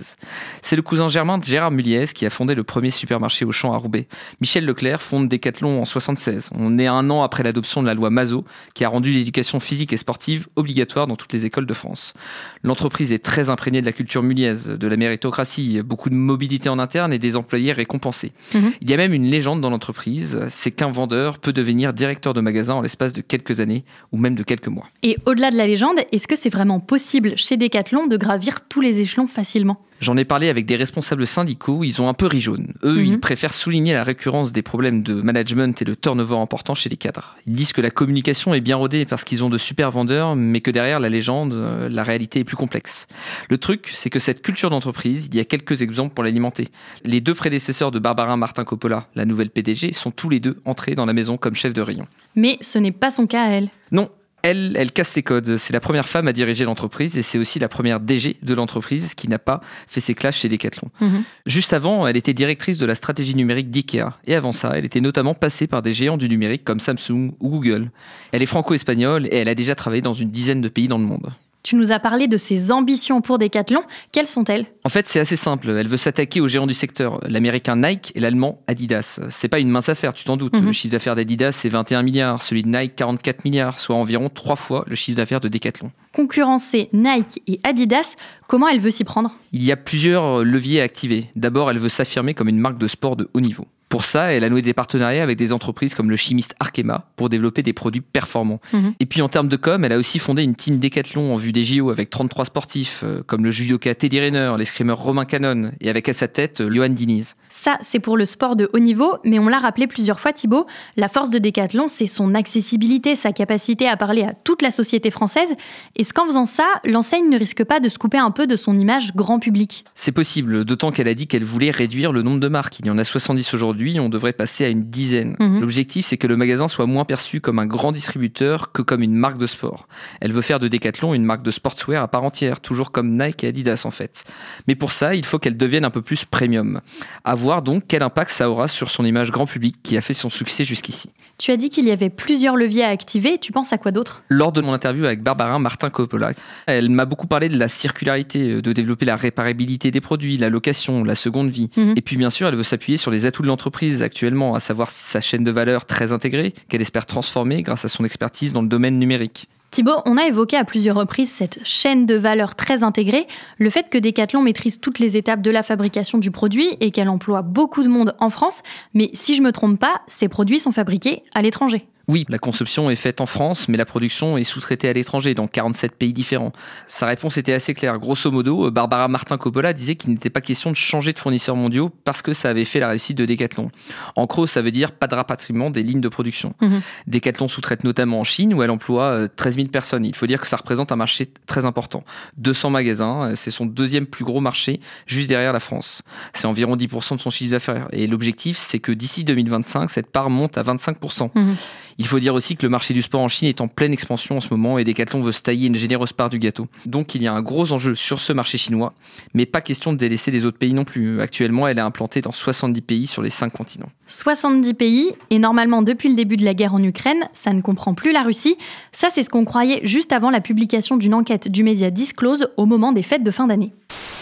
C'est 0.61 0.76
le 0.76 0.83
cousin 0.83 1.09
germain 1.09 1.38
de 1.38 1.45
Gérard 1.45 1.71
Muliez 1.71 2.06
qui 2.14 2.26
a 2.26 2.30
fondé 2.30 2.54
le 2.54 2.65
premier 2.66 2.90
supermarché 2.90 3.44
au 3.44 3.52
champ 3.52 3.73
à 3.73 3.76
Roubaix. 3.76 4.06
Michel 4.40 4.64
Leclerc 4.64 5.00
fonde 5.00 5.28
Decathlon 5.28 5.80
en 5.80 5.85
76. 5.85 6.50
On 6.54 6.78
est 6.78 6.87
un 6.87 7.08
an 7.11 7.23
après 7.23 7.42
l'adoption 7.42 7.80
de 7.80 7.87
la 7.87 7.94
loi 7.94 8.11
Mazot, 8.11 8.44
qui 8.75 8.85
a 8.85 8.88
rendu 8.88 9.12
l'éducation 9.12 9.61
physique 9.61 9.92
et 9.92 9.96
sportive 9.96 10.49
obligatoire 10.56 11.06
dans 11.06 11.16
toutes 11.16 11.32
les 11.32 11.46
écoles 11.46 11.66
de 11.66 11.75
France. 11.75 12.14
L'entreprise 12.62 13.12
est 13.12 13.25
très 13.25 13.49
imprégnée 13.49 13.80
de 13.80 13.87
la 13.87 13.92
culture 13.92 14.23
muliaise, 14.23 14.68
de 14.68 14.87
la 14.87 14.96
méritocratie, 14.96 15.80
beaucoup 15.82 16.11
de 16.11 16.14
mobilité 16.14 16.68
en 16.68 16.78
interne 16.78 17.12
et 17.12 17.18
des 17.18 17.37
employés 17.37 17.73
récompensés. 17.73 18.32
Mhm. 18.54 18.73
Il 18.80 18.90
y 18.90 18.94
a 18.94 18.96
même 18.96 19.12
une 19.12 19.30
légende 19.30 19.61
dans 19.61 19.70
l'entreprise, 19.70 20.40
c'est 20.49 20.70
qu'un 20.70 20.90
vendeur 20.90 21.38
peut 21.38 21.52
devenir 21.52 21.92
directeur 21.92 22.32
de 22.32 22.40
magasin 22.40 22.75
en 22.75 22.80
l'espace 22.82 23.12
de 23.12 23.20
quelques 23.20 23.61
années 23.61 23.85
ou 24.12 24.18
même 24.18 24.35
de 24.35 24.42
quelques 24.42 24.68
mois. 24.68 24.87
Et 25.02 25.16
au-delà 25.26 25.50
de 25.50 25.56
la 25.56 25.66
légende, 25.66 25.96
est-ce 26.12 26.28
que 26.28 26.37
c'est 26.37 26.50
vraiment 26.50 26.80
possible 26.80 27.37
chez 27.37 27.56
Decathlon 27.56 28.06
de 28.06 28.16
gravir 28.16 28.66
tous 28.68 28.80
les 28.80 29.00
échelons 29.00 29.26
facilement? 29.26 29.80
J'en 30.00 30.16
ai 30.16 30.24
parlé 30.24 30.48
avec 30.48 30.66
des 30.66 30.76
responsables 30.76 31.26
syndicaux, 31.26 31.82
ils 31.84 32.02
ont 32.02 32.08
un 32.08 32.14
peu 32.14 32.26
ri 32.26 32.40
jaune. 32.40 32.74
Eux, 32.84 33.02
ils 33.04 33.12
Mhm. 33.12 33.20
préfèrent 33.20 33.54
souligner 33.54 33.94
la 33.94 34.04
récurrence 34.04 34.52
des 34.52 34.62
problèmes 34.62 35.02
de 35.02 35.14
management 35.14 35.80
et 35.80 35.84
le 35.84 35.96
turnover 35.96 36.36
important 36.36 36.74
chez 36.74 36.88
les 36.88 36.96
cadres. 36.96 37.36
Ils 37.46 37.54
disent 37.54 37.72
que 37.72 37.80
la 37.80 37.90
communication 37.90 38.52
est 38.54 38.60
bien 38.60 38.76
rodée 38.76 39.04
parce 39.06 39.24
qu'ils 39.24 39.42
ont 39.42 39.48
de 39.50 39.58
super 39.58 39.90
vendeurs, 39.90 40.36
mais 40.36 40.60
que 40.60 40.70
derrière 40.70 41.00
la 41.00 41.08
légende, 41.08 41.54
euh, 41.54 41.88
la 41.88 42.02
réalité 42.02 42.40
est 42.40 42.44
plus 42.44 42.56
complexe. 42.56 43.06
Le 43.48 43.58
truc, 43.58 43.90
c'est 43.94 44.10
que 44.10 44.18
cette 44.18 44.42
culture 44.42 44.70
d'entreprise, 44.70 45.28
il 45.32 45.36
y 45.36 45.40
a 45.40 45.44
quelques 45.44 45.80
exemples 45.82 46.14
pour 46.14 46.24
l'alimenter. 46.24 46.68
Les 47.04 47.20
deux 47.20 47.34
prédécesseurs 47.34 47.90
de 47.90 47.98
Barbara 47.98 48.36
Martin 48.36 48.64
Coppola, 48.64 49.06
la 49.14 49.24
nouvelle 49.24 49.50
PDG, 49.50 49.92
sont 49.92 50.10
tous 50.10 50.28
les 50.28 50.40
deux 50.40 50.58
entrés 50.64 50.94
dans 50.94 51.06
la 51.06 51.12
maison 51.12 51.36
comme 51.36 51.54
chef 51.54 51.72
de 51.72 51.80
rayon. 51.80 52.06
Mais 52.34 52.58
ce 52.60 52.78
n'est 52.78 52.92
pas 52.92 53.10
son 53.10 53.26
cas 53.26 53.44
à 53.44 53.48
elle. 53.48 53.70
Non, 53.92 54.10
elle, 54.46 54.76
elle 54.76 54.92
casse 54.92 55.16
les 55.16 55.22
codes. 55.22 55.56
C'est 55.56 55.72
la 55.72 55.80
première 55.80 56.08
femme 56.08 56.28
à 56.28 56.32
diriger 56.32 56.64
l'entreprise 56.64 57.18
et 57.18 57.22
c'est 57.22 57.36
aussi 57.36 57.58
la 57.58 57.68
première 57.68 57.98
DG 57.98 58.36
de 58.40 58.54
l'entreprise 58.54 59.14
qui 59.14 59.28
n'a 59.28 59.40
pas 59.40 59.60
fait 59.88 60.00
ses 60.00 60.14
clashes 60.14 60.38
chez 60.38 60.48
Decathlon. 60.48 60.88
Mhm. 61.00 61.24
Juste 61.46 61.72
avant, 61.72 62.06
elle 62.06 62.16
était 62.16 62.32
directrice 62.32 62.78
de 62.78 62.86
la 62.86 62.94
stratégie 62.94 63.34
numérique 63.34 63.70
d'IKEA. 63.70 64.16
Et 64.24 64.36
avant 64.36 64.52
ça, 64.52 64.72
elle 64.76 64.84
était 64.84 65.00
notamment 65.00 65.34
passée 65.34 65.66
par 65.66 65.82
des 65.82 65.92
géants 65.92 66.16
du 66.16 66.28
numérique 66.28 66.62
comme 66.62 66.78
Samsung 66.78 67.32
ou 67.40 67.50
Google. 67.50 67.90
Elle 68.30 68.42
est 68.42 68.46
franco-espagnole 68.46 69.26
et 69.26 69.36
elle 69.36 69.48
a 69.48 69.56
déjà 69.56 69.74
travaillé 69.74 70.02
dans 70.02 70.14
une 70.14 70.30
dizaine 70.30 70.60
de 70.60 70.68
pays 70.68 70.86
dans 70.86 70.98
le 70.98 71.04
monde. 71.04 71.32
Tu 71.66 71.75
nous 71.75 71.90
as 71.90 71.99
parlé 71.99 72.28
de 72.28 72.37
ses 72.37 72.70
ambitions 72.70 73.20
pour 73.20 73.40
Decathlon. 73.40 73.82
Quelles 74.12 74.28
sont-elles? 74.28 74.66
En 74.85 74.88
fait, 74.88 75.08
c'est 75.08 75.18
assez 75.18 75.35
simple. 75.35 75.68
Elle 75.70 75.88
veut 75.88 75.96
s'attaquer 75.96 76.40
aux 76.40 76.46
géants 76.46 76.68
du 76.68 76.75
secteur, 76.75 77.18
l'américain 77.28 77.75
Nike 77.75 78.12
et 78.14 78.20
l'allemand 78.20 78.62
Adidas. 78.68 79.18
C'est 79.30 79.49
pas 79.49 79.58
une 79.58 79.68
mince 79.68 79.88
affaire, 79.88 80.12
tu 80.12 80.23
t'en 80.23 80.37
doutes. 80.37 80.61
Mhm. 80.61 80.66
Le 80.66 80.70
chiffre 80.70 80.92
d'affaires 80.92 81.16
d'Adidas, 81.16 81.50
c'est 81.50 81.68
21 81.68 82.04
milliards, 82.04 82.40
celui 82.40 82.62
de 82.62 82.68
Nike, 82.68 82.94
44 82.94 83.44
milliards, 83.44 83.80
soit 83.80 83.96
environ 83.96 84.28
trois 84.28 84.54
fois 84.54 84.85
le 84.87 84.94
chiffre 84.94 85.16
d'affaires 85.16 85.40
de 85.40 85.49
Decathlon. 85.49 85.90
Concurrencer 86.14 86.88
Nike 86.92 87.42
et 87.49 87.58
Adidas, 87.64 88.14
comment 88.46 88.68
elle 88.68 88.78
veut 88.78 88.90
s'y 88.90 89.02
prendre? 89.02 89.32
Il 89.50 89.64
y 89.64 89.73
a 89.73 89.76
plusieurs 89.76 90.44
leviers 90.44 90.80
à 90.80 90.85
activer. 90.85 91.30
D'abord, 91.35 91.68
elle 91.73 91.78
veut 91.78 91.88
s'affirmer 91.88 92.32
comme 92.32 92.49
une 92.49 92.61
marque 92.61 92.78
de 92.78 92.87
sport 92.87 93.16
de 93.16 93.28
haut 93.35 93.40
niveau. 93.40 93.66
Pour 93.88 94.04
ça, 94.04 94.32
elle 94.32 94.42
a 94.42 94.50
noué 94.50 94.62
des 94.62 94.74
partenariats 94.74 95.22
avec 95.22 95.38
des 95.38 95.52
entreprises 95.52 95.94
comme 95.94 96.10
le 96.10 96.16
chimiste 96.16 96.54
Arkema 96.58 97.06
pour 97.16 97.28
développer 97.28 97.62
des 97.62 97.72
produits 97.72 98.00
performants. 98.00 98.60
Mhm. 98.72 98.94
Et 98.98 99.06
puis 99.06 99.22
en 99.22 99.28
termes 99.28 99.48
de 99.48 99.56
com, 99.56 99.84
elle 99.84 99.92
a 99.92 99.98
aussi 99.98 100.18
fondé 100.18 100.42
une 100.42 100.56
team 100.56 100.80
Decathlon 100.80 101.32
en 101.32 101.36
vue 101.36 101.52
des 101.52 101.62
JO 101.62 101.90
avec 101.90 102.10
33 102.10 102.46
sportifs, 102.46 103.02
euh, 103.04 103.22
comme 103.26 103.44
le 103.44 103.50
judoka 103.50 103.94
Teddy 103.94 104.18
Rayner, 104.18 104.54
l'escrimeur 104.58 104.98
Romain 104.98 105.24
Cannon, 105.24 105.70
et 105.80 105.88
avec 105.88 106.08
à 106.08 106.14
sa 106.14 106.26
tête 106.26 106.60
euh, 106.60 106.72
Johan 106.72 106.88
Diniz. 106.88 107.36
Ça, 107.50 107.78
c'est 107.80 108.00
pour 108.00 108.16
le 108.16 108.24
sport 108.24 108.56
de 108.56 108.68
haut 108.72 108.78
niveau, 108.78 109.16
mais 109.24 109.38
on 109.38 109.48
l'a 109.48 109.58
rappelé 109.58 109.86
plusieurs 109.86 110.18
fois, 110.18 110.32
Thibaut, 110.32 110.66
la 110.96 111.08
force 111.08 111.30
de 111.30 111.38
Decathlon, 111.38 111.88
c'est 111.88 112.08
son 112.08 112.34
accessibilité, 112.34 113.14
sa 113.14 113.32
capacité 113.32 113.88
à 113.88 113.96
parler 113.96 114.22
à 114.22 114.32
toute 114.32 114.62
la 114.62 114.70
société 114.70 115.10
française. 115.10 115.54
Est-ce 115.94 116.12
qu'en 116.12 116.26
faisant 116.26 116.44
ça, 116.44 116.66
l'enseigne 116.84 117.28
ne 117.28 117.38
risque 117.38 117.64
pas 117.64 117.78
de 117.78 117.88
se 117.88 117.98
couper 117.98 118.18
un 118.18 118.30
peu 118.30 118.46
de 118.46 118.56
son 118.56 118.76
image 118.76 119.14
grand 119.14 119.38
public? 119.38 119.84
C'est 119.94 120.12
possible, 120.12 120.64
d'autant 120.64 120.90
qu'elle 120.90 121.08
a 121.08 121.14
dit 121.14 121.26
qu'elle 121.26 121.44
voulait 121.44 121.70
réduire 121.70 122.12
le 122.12 122.22
nombre 122.22 122.40
de 122.40 122.48
marques. 122.48 122.80
Il 122.80 122.86
y 122.86 122.90
en 122.90 122.98
a 122.98 123.04
70 123.04 123.54
aujourd'hui, 123.54 123.75
on 124.00 124.09
devrait 124.09 124.33
passer 124.33 124.64
à 124.64 124.68
une 124.68 124.85
dizaine. 124.85 125.37
Mhm. 125.38 125.61
L'objectif, 125.61 126.06
c'est 126.06 126.16
que 126.16 126.26
le 126.26 126.37
magasin 126.37 126.68
soit 126.68 126.87
moins 126.87 127.04
perçu 127.04 127.40
comme 127.40 127.59
un 127.59 127.66
grand 127.66 127.92
distributeur 127.92 128.73
que 128.73 128.83
comme 128.83 129.02
une 129.02 129.14
marque 129.14 129.38
de 129.38 129.47
sport. 129.47 129.88
Elle 130.21 130.33
veut 130.33 130.42
faire 130.42 130.61
de 130.61 130.68
Decathlon 130.68 131.14
une 131.14 131.25
marque 131.25 131.42
de 131.42 131.50
sportswear 131.50 132.02
à 132.02 132.09
part 132.09 132.25
entière, 132.25 132.61
toujours 132.61 132.90
comme 132.90 133.16
Nike 133.16 133.45
et 133.45 133.49
Adidas 133.49 133.83
en 133.85 133.90
fait. 133.90 134.25
Mais 134.68 134.75
pour 134.75 134.92
ça, 134.92 135.14
il 135.14 135.25
faut 135.25 135.38
qu'elle 135.38 135.56
devienne 135.56 135.85
un 135.85 135.90
peu 135.90 136.02
plus 136.02 136.25
premium. 136.25 136.80
À 137.25 137.35
voir 137.35 137.62
donc 137.62 137.85
quel 137.88 138.02
impact 138.02 138.30
ça 138.30 138.50
aura 138.50 138.68
sur 138.68 138.90
son 138.90 139.04
image 139.04 139.30
grand 139.30 139.47
public 139.47 139.76
qui 139.83 139.97
a 139.97 140.00
fait 140.00 140.14
son 140.14 140.30
succès 140.30 140.64
jusqu'ici. 140.64 141.11
Tu 141.38 141.50
as 141.50 141.56
dit 141.58 141.68
qu'il 141.68 141.84
y 141.84 141.90
avait 141.90 142.08
plusieurs 142.08 142.56
leviers 142.56 142.84
à 142.84 142.88
activer, 142.88 143.38
tu 143.38 143.52
penses 143.52 143.72
à 143.72 143.78
quoi 143.78 143.92
d'autre? 143.92 144.22
Lors 144.30 144.52
de 144.52 144.62
mon 144.62 144.72
interview 144.72 145.04
avec 145.04 145.22
Barbara 145.22 145.58
Martin 145.58 145.90
Coppola, 145.90 146.30
elle 146.66 146.88
m'a 146.88 147.04
beaucoup 147.04 147.26
parlé 147.26 147.50
de 147.50 147.58
la 147.58 147.68
circularité, 147.68 148.52
euh, 148.52 148.62
de 148.62 148.72
développer 148.72 149.04
la 149.04 149.16
réparabilité 149.16 149.90
des 149.90 150.00
produits, 150.00 150.38
la 150.38 150.48
location, 150.48 151.04
la 151.04 151.14
seconde 151.14 151.50
vie. 151.50 151.68
Mhm. 151.76 151.94
Et 151.96 152.00
puis 152.00 152.16
bien 152.16 152.30
sûr, 152.30 152.48
elle 152.48 152.56
veut 152.56 152.62
s'appuyer 152.62 152.96
sur 152.96 153.10
les 153.10 153.26
atouts 153.26 153.42
de 153.42 153.48
l'entreprise 153.48 154.02
actuellement, 154.02 154.54
à 154.54 154.60
savoir 154.60 154.88
sa 154.90 155.20
chaîne 155.20 155.44
de 155.44 155.50
valeur 155.50 155.84
très 155.84 156.12
intégrée, 156.12 156.54
qu'elle 156.70 156.82
espère 156.82 157.04
transformer 157.04 157.62
grâce 157.62 157.84
à 157.84 157.88
son 157.88 158.04
expertise 158.04 158.54
dans 158.54 158.62
le 158.62 158.68
domaine 158.68 158.98
numérique. 158.98 159.48
Thibaut, 159.76 160.00
on 160.06 160.16
a 160.16 160.25
évoqué 160.25 160.56
à 160.56 160.64
plusieurs 160.64 160.97
reprises 160.97 161.30
cette 161.30 161.61
chaîne 161.62 162.06
de 162.06 162.14
valeur 162.14 162.54
très 162.54 162.83
intégrée, 162.83 163.26
le 163.59 163.68
fait 163.68 163.90
que 163.90 163.99
Decathlon 163.99 164.40
maîtrise 164.40 164.80
toutes 164.80 164.99
les 164.99 165.18
étapes 165.18 165.42
de 165.42 165.50
la 165.50 165.62
fabrication 165.62 166.16
du 166.16 166.30
produit 166.30 166.78
et 166.80 166.90
qu'elle 166.90 167.11
emploie 167.11 167.42
beaucoup 167.42 167.83
de 167.83 167.88
monde 167.88 168.14
en 168.18 168.30
France, 168.30 168.62
mais 168.95 169.11
si 169.12 169.35
je 169.35 169.42
me 169.42 169.52
trompe 169.52 169.78
pas, 169.78 170.00
ces 170.09 170.28
produits 170.28 170.61
sont 170.61 170.73
fabriqués 170.73 171.25
à 171.35 171.42
l'étranger. 171.42 171.87
Oui, 172.08 172.25
la 172.28 172.38
conception 172.38 172.88
est 172.88 172.96
faite 172.96 173.20
en 173.20 173.26
France, 173.26 173.68
mais 173.68 173.76
la 173.76 173.84
production 173.84 174.38
est 174.38 174.44
sous-traitée 174.44 174.88
à 174.88 174.92
l'étranger, 174.92 175.34
dans 175.34 175.48
47 175.48 175.96
pays 175.96 176.12
différents. 176.12 176.52
Sa 176.86 177.06
réponse 177.06 177.36
était 177.36 177.52
assez 177.52 177.75
claire. 177.75 177.98
Grosso 177.98 178.30
modo, 178.30 178.70
Barbara 178.70 179.08
Martin 179.08 179.38
Coppola 179.38 179.72
disait 179.72 179.96
qu'il 179.96 180.10
n'était 180.10 180.30
pas 180.30 180.40
question 180.40 180.70
de 180.70 180.76
changer 180.76 181.12
de 181.12 181.18
fournisseurs 181.18 181.56
mondiaux 181.56 181.90
parce 182.04 182.22
que 182.22 182.32
ça 182.32 182.48
avait 182.50 182.64
fait 182.64 182.78
la 182.78 182.88
réussite 182.88 183.18
de 183.18 183.25
Decathlon. 183.25 183.70
En 184.14 184.26
gros, 184.26 184.46
ça 184.46 184.62
veut 184.62 184.70
dire 184.70 184.92
pas 184.92 185.08
de 185.08 185.16
rapatriement 185.16 185.70
des 185.70 185.82
lignes 185.82 186.00
de 186.00 186.08
production. 186.08 186.54
Mhm. 186.60 186.80
Decathlon 187.08 187.48
sous-traite 187.48 187.82
notamment 187.82 188.20
en 188.20 188.25
Chine, 188.25 188.54
où 188.54 188.62
elle 188.62 188.70
emploie 188.70 189.04
euh, 189.06 189.28
13 189.34 189.56
000 189.56 189.68
personnes. 189.68 190.04
Il 190.04 190.14
faut 190.14 190.28
dire 190.28 190.40
que 190.40 190.46
ça 190.46 190.56
représente 190.56 190.92
un 190.92 190.96
marché 190.96 191.26
très 191.46 191.66
important. 191.66 192.04
200 192.36 192.70
magasins, 192.70 193.30
euh, 193.30 193.32
c'est 193.34 193.50
son 193.50 193.66
deuxième 193.66 194.06
plus 194.06 194.25
gros 194.25 194.40
marché, 194.40 194.80
juste 195.06 195.28
derrière 195.28 195.52
la 195.52 195.60
France. 195.60 196.02
C'est 196.34 196.46
environ 196.46 196.76
10% 196.76 197.16
de 197.16 197.20
son 197.20 197.30
chiffre 197.30 197.50
d'affaires. 197.50 197.88
Et 197.90 198.06
l'objectif, 198.06 198.56
c'est 198.56 198.78
que 198.78 198.92
d'ici 198.92 199.25
2025, 199.25 199.90
cette 199.90 200.10
part 200.12 200.30
monte 200.30 200.56
à 200.56 200.62
25%. 200.62 201.30
Mhm. 201.34 201.56
Il 201.98 202.06
faut 202.06 202.18
dire 202.18 202.34
aussi 202.34 202.56
que 202.56 202.62
le 202.62 202.68
marché 202.68 202.92
du 202.92 203.00
sport 203.00 203.22
en 203.22 203.28
Chine 203.28 203.48
est 203.48 203.60
en 203.60 203.68
pleine 203.68 203.92
expansion 203.92 204.36
en 204.36 204.40
ce 204.40 204.48
moment 204.50 204.78
et 204.78 204.84
Decathlon 204.84 205.22
veut 205.22 205.32
se 205.32 205.40
tailler 205.40 205.68
une 205.68 205.76
généreuse 205.76 206.12
part 206.12 206.28
du 206.28 206.38
gâteau. 206.38 206.68
Donc 206.84 207.14
il 207.14 207.22
y 207.22 207.26
a 207.26 207.32
un 207.32 207.40
gros 207.40 207.72
enjeu 207.72 207.94
sur 207.94 208.20
ce 208.20 208.32
marché 208.32 208.58
chinois, 208.58 208.92
mais 209.32 209.46
pas 209.46 209.62
question 209.62 209.92
de 209.92 209.98
délaisser 209.98 210.30
les 210.30 210.44
autres 210.44 210.58
pays 210.58 210.74
non 210.74 210.84
plus. 210.84 211.20
Actuellement, 211.22 211.66
elle 211.66 211.78
est 211.78 211.82
implantée 211.82 212.21
dans 212.21 212.32
70 212.32 212.82
pays 212.82 213.06
sur 213.06 213.23
les 213.23 213.30
5 213.30 213.50
continents. 213.50 213.88
70 214.08 214.75
pays, 214.75 215.12
et 215.30 215.38
normalement 215.38 215.82
depuis 215.82 216.08
le 216.08 216.14
début 216.14 216.36
de 216.36 216.44
la 216.44 216.54
guerre 216.54 216.75
en 216.75 216.82
Ukraine, 216.82 217.28
ça 217.32 217.52
ne 217.52 217.62
comprend 217.62 217.94
plus 217.94 218.12
la 218.12 218.23
Russie. 218.23 218.56
Ça, 218.92 219.08
c'est 219.10 219.23
ce 219.23 219.30
qu'on 219.30 219.44
croyait 219.44 219.80
juste 219.84 220.12
avant 220.12 220.30
la 220.30 220.40
publication 220.40 220.97
d'une 220.97 221.14
enquête 221.14 221.49
du 221.49 221.62
média 221.62 221.90
Disclose 221.90 222.49
au 222.56 222.66
moment 222.66 222.92
des 222.92 223.02
fêtes 223.02 223.25
de 223.25 223.30
fin 223.30 223.47
d'année. 223.47 223.73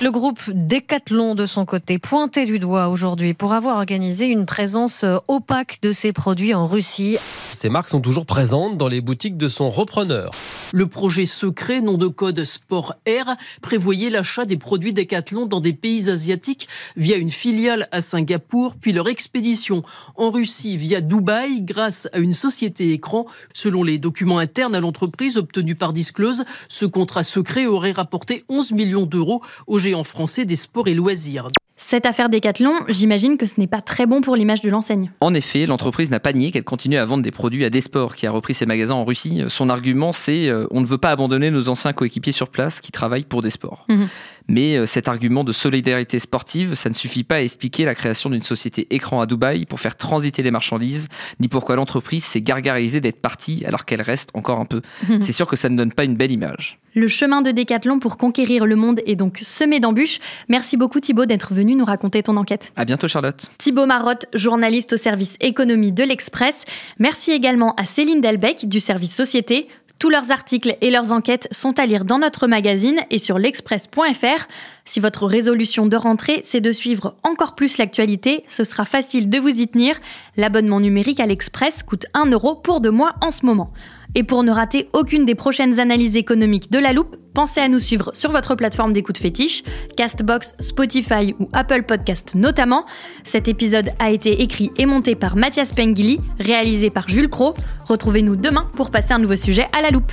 Le 0.02 0.10
groupe 0.10 0.40
Decathlon, 0.48 1.36
de 1.36 1.46
son 1.46 1.64
côté, 1.64 1.98
pointé 1.98 2.46
du 2.46 2.58
doigt 2.58 2.88
aujourd'hui 2.88 3.32
pour 3.32 3.52
avoir 3.52 3.76
organisé 3.76 4.26
une 4.26 4.44
présence 4.44 5.04
euh, 5.04 5.18
opaque 5.28 5.78
de 5.82 5.92
ses 5.92 6.12
produits 6.12 6.52
en 6.52 6.66
Russie. 6.66 7.16
Ces 7.64 7.70
marques 7.70 7.88
sont 7.88 8.02
toujours 8.02 8.26
présentes 8.26 8.76
dans 8.76 8.88
les 8.88 9.00
boutiques 9.00 9.38
de 9.38 9.48
son 9.48 9.70
repreneur. 9.70 10.32
Le 10.74 10.86
projet 10.86 11.24
secret, 11.24 11.80
nom 11.80 11.96
de 11.96 12.08
code 12.08 12.44
Sport 12.44 12.96
Air, 13.06 13.38
prévoyait 13.62 14.10
l'achat 14.10 14.44
des 14.44 14.58
produits 14.58 14.92
Decathlon 14.92 15.46
dans 15.46 15.60
des 15.60 15.72
pays 15.72 16.10
asiatiques 16.10 16.68
via 16.98 17.16
une 17.16 17.30
filiale 17.30 17.88
à 17.90 18.02
Singapour, 18.02 18.74
puis 18.78 18.92
leur 18.92 19.08
expédition 19.08 19.82
en 20.16 20.30
Russie 20.30 20.76
via 20.76 21.00
Dubaï 21.00 21.62
grâce 21.62 22.06
à 22.12 22.18
une 22.18 22.34
société 22.34 22.92
écran. 22.92 23.24
Selon 23.54 23.82
les 23.82 23.96
documents 23.96 24.40
internes 24.40 24.74
à 24.74 24.80
l'entreprise 24.80 25.38
obtenus 25.38 25.78
par 25.78 25.94
Disclose, 25.94 26.44
ce 26.68 26.84
contrat 26.84 27.22
secret 27.22 27.64
aurait 27.64 27.92
rapporté 27.92 28.44
11 28.50 28.72
millions 28.72 29.06
d'euros 29.06 29.40
aux 29.66 29.78
géants 29.78 30.04
français 30.04 30.44
des 30.44 30.56
sports 30.56 30.88
et 30.88 30.92
loisirs. 30.92 31.48
Cette 31.86 32.06
affaire 32.06 32.30
Decathlon, 32.30 32.72
j'imagine 32.88 33.36
que 33.36 33.44
ce 33.44 33.60
n'est 33.60 33.66
pas 33.66 33.82
très 33.82 34.06
bon 34.06 34.22
pour 34.22 34.36
l'image 34.36 34.62
de 34.62 34.70
l'enseigne. 34.70 35.10
En 35.20 35.34
effet, 35.34 35.66
l'entreprise 35.66 36.10
n'a 36.10 36.18
pas 36.18 36.32
nié 36.32 36.50
qu'elle 36.50 36.64
continue 36.64 36.96
à 36.96 37.04
vendre 37.04 37.22
des 37.22 37.30
produits 37.30 37.62
à 37.62 37.68
Desport, 37.68 38.14
qui 38.14 38.26
a 38.26 38.30
repris 38.30 38.54
ses 38.54 38.64
magasins 38.64 38.94
en 38.94 39.04
Russie. 39.04 39.42
Son 39.48 39.68
argument, 39.68 40.10
c'est 40.10 40.48
euh, 40.48 40.66
on 40.70 40.80
ne 40.80 40.86
veut 40.86 40.96
pas 40.96 41.10
abandonner 41.10 41.50
nos 41.50 41.68
anciens 41.68 41.92
coéquipiers 41.92 42.32
sur 42.32 42.48
place 42.48 42.80
qui 42.80 42.90
travaillent 42.90 43.26
pour 43.26 43.42
Desport. 43.42 43.84
Mhm. 43.90 44.08
Mais 44.48 44.76
euh, 44.76 44.86
cet 44.86 45.08
argument 45.08 45.44
de 45.44 45.52
solidarité 45.52 46.18
sportive, 46.18 46.74
ça 46.74 46.88
ne 46.88 46.94
suffit 46.94 47.24
pas 47.24 47.36
à 47.36 47.40
expliquer 47.40 47.84
la 47.84 47.94
création 47.94 48.30
d'une 48.30 48.42
société 48.42 48.86
écran 48.90 49.20
à 49.20 49.26
Dubaï 49.26 49.64
pour 49.64 49.80
faire 49.80 49.96
transiter 49.96 50.42
les 50.42 50.50
marchandises, 50.50 51.08
ni 51.40 51.48
pourquoi 51.48 51.76
l'entreprise 51.76 52.24
s'est 52.24 52.42
gargarisée 52.42 53.00
d'être 53.00 53.20
partie 53.20 53.64
alors 53.66 53.84
qu'elle 53.84 54.02
reste 54.02 54.30
encore 54.34 54.60
un 54.60 54.66
peu. 54.66 54.82
C'est 55.20 55.32
sûr 55.32 55.46
que 55.46 55.56
ça 55.56 55.68
ne 55.68 55.76
donne 55.76 55.92
pas 55.92 56.04
une 56.04 56.16
belle 56.16 56.32
image. 56.32 56.78
Le 56.94 57.08
chemin 57.08 57.42
de 57.42 57.50
Decathlon 57.50 57.98
pour 57.98 58.16
conquérir 58.16 58.66
le 58.66 58.76
monde 58.76 59.00
est 59.04 59.16
donc 59.16 59.40
semé 59.42 59.80
d'embûches. 59.80 60.20
Merci 60.48 60.76
beaucoup 60.76 61.00
Thibaut 61.00 61.26
d'être 61.26 61.52
venu 61.52 61.74
nous 61.74 61.84
raconter 61.84 62.22
ton 62.22 62.36
enquête. 62.36 62.72
À 62.76 62.84
bientôt 62.84 63.08
Charlotte. 63.08 63.50
Thibaut 63.58 63.86
Marotte, 63.86 64.26
journaliste 64.32 64.92
au 64.92 64.96
service 64.96 65.36
économie 65.40 65.90
de 65.90 66.04
l'Express. 66.04 66.64
Merci 67.00 67.32
également 67.32 67.74
à 67.74 67.84
Céline 67.84 68.20
Delbecq 68.20 68.68
du 68.68 68.78
service 68.78 69.14
société. 69.14 69.66
Tous 69.98 70.10
leurs 70.10 70.30
articles 70.30 70.76
et 70.80 70.90
leurs 70.90 71.12
enquêtes 71.12 71.48
sont 71.50 71.78
à 71.78 71.86
lire 71.86 72.04
dans 72.04 72.18
notre 72.18 72.46
magazine 72.46 73.00
et 73.10 73.18
sur 73.18 73.38
l'express.fr. 73.38 74.46
Si 74.86 75.00
votre 75.00 75.26
résolution 75.26 75.86
de 75.86 75.96
rentrée, 75.96 76.40
c'est 76.42 76.60
de 76.60 76.70
suivre 76.70 77.16
encore 77.22 77.54
plus 77.54 77.78
l'actualité, 77.78 78.44
ce 78.48 78.64
sera 78.64 78.84
facile 78.84 79.30
de 79.30 79.38
vous 79.38 79.48
y 79.48 79.66
tenir. 79.66 79.96
L'abonnement 80.36 80.78
numérique 80.78 81.20
à 81.20 81.26
l'Express 81.26 81.82
coûte 81.82 82.04
1 82.12 82.26
euro 82.26 82.54
pour 82.54 82.82
deux 82.82 82.90
mois 82.90 83.14
en 83.22 83.30
ce 83.30 83.46
moment. 83.46 83.72
Et 84.14 84.24
pour 84.24 84.42
ne 84.42 84.52
rater 84.52 84.90
aucune 84.92 85.24
des 85.24 85.34
prochaines 85.34 85.80
analyses 85.80 86.18
économiques 86.18 86.70
de 86.70 86.78
la 86.78 86.92
loupe, 86.92 87.16
pensez 87.32 87.60
à 87.60 87.68
nous 87.68 87.80
suivre 87.80 88.10
sur 88.12 88.30
votre 88.30 88.56
plateforme 88.56 88.92
d'écoute 88.92 89.16
fétiche, 89.16 89.62
Castbox, 89.96 90.52
Spotify 90.60 91.34
ou 91.40 91.48
Apple 91.54 91.84
Podcast 91.84 92.34
notamment. 92.34 92.84
Cet 93.24 93.48
épisode 93.48 93.90
a 93.98 94.10
été 94.10 94.42
écrit 94.42 94.70
et 94.76 94.84
monté 94.84 95.14
par 95.14 95.34
Mathias 95.34 95.72
Pengili, 95.72 96.20
réalisé 96.38 96.90
par 96.90 97.08
Jules 97.08 97.30
Cro. 97.30 97.54
Retrouvez-nous 97.86 98.36
demain 98.36 98.68
pour 98.76 98.90
passer 98.90 99.14
un 99.14 99.18
nouveau 99.18 99.36
sujet 99.36 99.66
à 99.72 99.80
la 99.80 99.90
loupe. 99.90 100.12